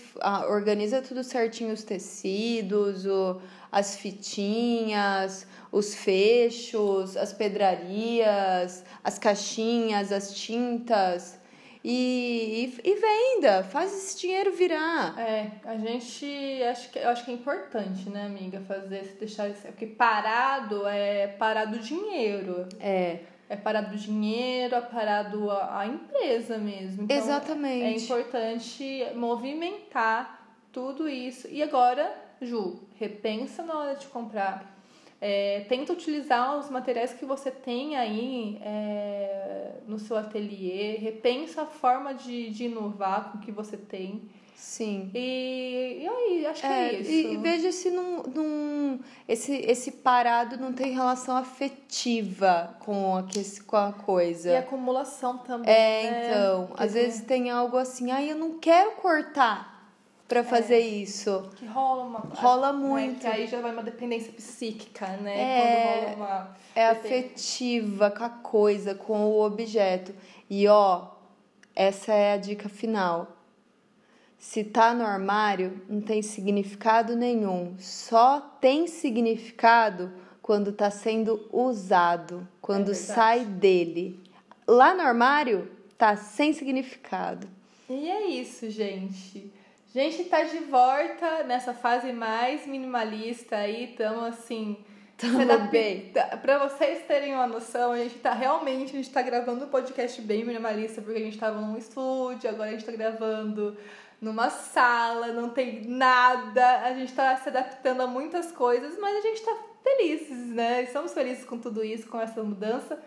organiza 0.49 1.01
tudo 1.01 1.23
certinho 1.23 1.73
os 1.73 1.83
tecidos, 1.83 3.05
o, 3.05 3.41
as 3.71 3.97
fitinhas, 3.97 5.45
os 5.71 5.93
fechos, 5.93 7.17
as 7.17 7.33
pedrarias, 7.33 8.85
as 9.03 9.19
caixinhas, 9.19 10.11
as 10.11 10.33
tintas 10.33 11.40
e, 11.83 12.73
e, 12.83 12.89
e, 12.89 12.95
venda, 12.95 13.63
faz 13.63 13.91
esse 13.91 14.19
dinheiro 14.19 14.51
virar. 14.53 15.17
É, 15.19 15.51
a 15.65 15.75
gente 15.77 16.63
acho 16.69 16.91
que 16.91 16.99
acho 16.99 17.25
que 17.25 17.31
é 17.31 17.33
importante, 17.33 18.09
né, 18.09 18.25
amiga, 18.25 18.61
fazer 18.61 19.15
deixar 19.19 19.49
isso, 19.49 19.61
porque 19.63 19.87
parado 19.87 20.87
é 20.87 21.27
parado 21.27 21.77
o 21.77 21.79
dinheiro. 21.79 22.67
É. 22.79 23.19
É 23.49 23.55
parado 23.57 23.93
o 23.93 23.97
dinheiro, 23.97 24.75
é 24.75 24.81
parado 24.81 25.51
a, 25.51 25.81
a 25.81 25.85
empresa 25.85 26.57
mesmo. 26.57 27.03
Então, 27.03 27.17
Exatamente. 27.17 27.83
É 27.83 27.97
importante 27.97 29.07
movimentar 29.13 30.47
tudo 30.71 31.09
isso. 31.09 31.49
E 31.51 31.61
agora, 31.61 32.15
Ju, 32.41 32.79
repensa 32.97 33.61
na 33.61 33.77
hora 33.77 33.95
de 33.95 34.07
comprar 34.07 34.80
é, 35.21 35.63
tenta 35.69 35.93
utilizar 35.93 36.57
os 36.57 36.67
materiais 36.67 37.13
que 37.13 37.25
você 37.25 37.51
tem 37.51 37.95
aí 37.95 38.57
é, 38.59 39.73
no 39.87 39.99
seu 39.99 40.17
ateliê, 40.17 40.97
repensa 40.97 41.61
a 41.61 41.65
forma 41.67 42.11
de, 42.11 42.49
de 42.49 42.65
inovar 42.65 43.31
com 43.31 43.37
o 43.37 43.41
que 43.41 43.51
você 43.51 43.77
tem. 43.77 44.23
Sim. 44.55 45.11
E, 45.13 46.01
e 46.01 46.07
aí, 46.07 46.45
acho 46.45 46.61
que 46.61 46.67
é, 46.67 46.87
é 46.87 46.99
isso. 46.99 47.11
E, 47.11 47.33
e, 47.33 47.37
veja 47.37 47.71
se 47.71 47.89
não, 47.89 48.23
não, 48.23 48.99
esse, 49.27 49.53
esse 49.57 49.91
parado 49.91 50.57
não 50.57 50.71
tem 50.71 50.93
relação 50.93 51.35
afetiva 51.35 52.75
com 52.79 53.17
a, 53.17 53.23
com 53.65 53.75
a 53.75 53.91
coisa. 53.91 54.51
E 54.51 54.55
acumulação 54.55 55.39
também. 55.39 55.71
É, 55.71 56.11
né? 56.11 56.27
então. 56.27 56.69
Às 56.77 56.93
vezes 56.93 57.21
tem 57.21 57.49
algo 57.49 57.77
assim, 57.77 58.11
ah, 58.11 58.23
eu 58.23 58.35
não 58.35 58.59
quero 58.59 58.91
cortar 58.97 59.70
para 60.31 60.45
fazer 60.45 60.75
é, 60.75 60.79
isso. 60.79 61.49
Que 61.57 61.65
rola 61.65 62.05
uma. 62.05 62.19
Rola 62.19 62.71
muito. 62.71 63.25
Né, 63.25 63.31
que 63.31 63.41
aí 63.41 63.47
já 63.47 63.59
vai 63.59 63.73
uma 63.73 63.83
dependência 63.83 64.31
psíquica, 64.31 65.05
né? 65.17 65.37
É, 65.37 66.01
Quando 66.05 66.15
rola 66.15 66.15
uma. 66.15 66.57
É 66.73 66.87
afetiva 66.87 68.09
com 68.09 68.23
a 68.23 68.29
coisa, 68.29 68.95
com 68.95 69.25
o 69.25 69.41
objeto. 69.41 70.15
E 70.49 70.65
ó, 70.69 71.09
essa 71.75 72.13
é 72.13 72.31
a 72.31 72.37
dica 72.37 72.69
final. 72.69 73.35
Se 74.37 74.63
tá 74.63 74.93
no 74.93 75.03
armário, 75.03 75.81
não 75.89 75.99
tem 75.99 76.21
significado 76.21 77.13
nenhum. 77.13 77.75
Só 77.77 78.39
tem 78.39 78.87
significado 78.87 80.13
quando 80.41 80.71
tá 80.71 80.89
sendo 80.89 81.45
usado, 81.51 82.47
quando 82.61 82.91
é 82.91 82.95
sai 82.95 83.43
dele. 83.43 84.17
Lá 84.65 84.93
no 84.93 85.01
armário, 85.01 85.69
tá 85.97 86.15
sem 86.15 86.53
significado. 86.53 87.47
E 87.89 88.09
é 88.09 88.27
isso, 88.27 88.69
gente. 88.69 89.51
Gente 89.93 90.23
tá 90.23 90.43
de 90.43 90.59
volta 90.59 91.43
nessa 91.43 91.73
fase 91.73 92.13
mais 92.13 92.65
minimalista 92.65 93.57
aí, 93.57 93.91
estamos 93.91 94.23
assim. 94.23 94.77
Tamo 95.17 95.67
bem. 95.69 96.13
Pra 96.41 96.59
vocês 96.59 97.05
terem 97.05 97.33
uma 97.33 97.45
noção, 97.45 97.91
a 97.91 97.97
gente 97.97 98.15
tá 98.19 98.31
realmente, 98.31 98.93
a 98.93 98.95
gente 98.95 99.09
tá 99.09 99.21
gravando 99.21 99.65
um 99.65 99.67
podcast 99.67 100.21
bem 100.21 100.45
minimalista, 100.45 101.01
porque 101.01 101.19
a 101.19 101.23
gente 101.23 101.37
tava 101.37 101.59
num 101.59 101.77
estúdio, 101.77 102.49
agora 102.49 102.69
a 102.69 102.71
gente 102.71 102.85
tá 102.85 102.93
gravando 102.93 103.75
numa 104.21 104.49
sala, 104.49 105.27
não 105.33 105.49
tem 105.49 105.85
nada, 105.85 106.83
a 106.85 106.93
gente 106.93 107.11
tá 107.11 107.35
se 107.35 107.49
adaptando 107.49 107.99
a 107.99 108.07
muitas 108.07 108.49
coisas, 108.49 108.97
mas 108.97 109.17
a 109.17 109.21
gente 109.27 109.41
tá 109.41 109.57
felizes, 109.83 110.47
né? 110.55 110.83
Estamos 110.83 111.11
felizes 111.11 111.43
com 111.43 111.57
tudo 111.57 111.83
isso, 111.83 112.07
com 112.07 112.21
essa 112.21 112.41
mudança. 112.41 112.97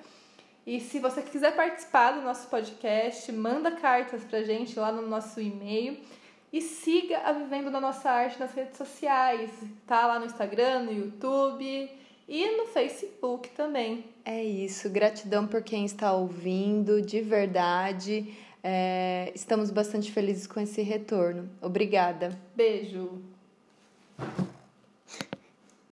E 0.66 0.78
se 0.80 0.98
você 0.98 1.22
quiser 1.22 1.56
participar 1.56 2.10
do 2.10 2.20
nosso 2.20 2.46
podcast, 2.48 3.32
manda 3.32 3.70
cartas 3.70 4.22
pra 4.24 4.42
gente 4.42 4.78
lá 4.78 4.92
no 4.92 5.08
nosso 5.08 5.40
e-mail 5.40 5.96
e 6.54 6.60
siga 6.60 7.18
a 7.18 7.32
Vivendo 7.32 7.68
da 7.68 7.80
Nossa 7.80 8.08
Arte 8.08 8.38
nas 8.38 8.54
redes 8.54 8.76
sociais. 8.76 9.50
Tá 9.88 10.06
lá 10.06 10.20
no 10.20 10.26
Instagram, 10.26 10.84
no 10.84 10.92
YouTube 10.92 11.90
e 12.28 12.56
no 12.56 12.66
Facebook 12.66 13.48
também. 13.50 14.04
É 14.24 14.40
isso. 14.44 14.88
Gratidão 14.88 15.48
por 15.48 15.64
quem 15.64 15.84
está 15.84 16.12
ouvindo, 16.12 17.02
de 17.02 17.20
verdade. 17.20 18.32
É, 18.62 19.32
estamos 19.34 19.72
bastante 19.72 20.12
felizes 20.12 20.46
com 20.46 20.60
esse 20.60 20.80
retorno. 20.80 21.50
Obrigada. 21.60 22.38
Beijo. 22.54 23.20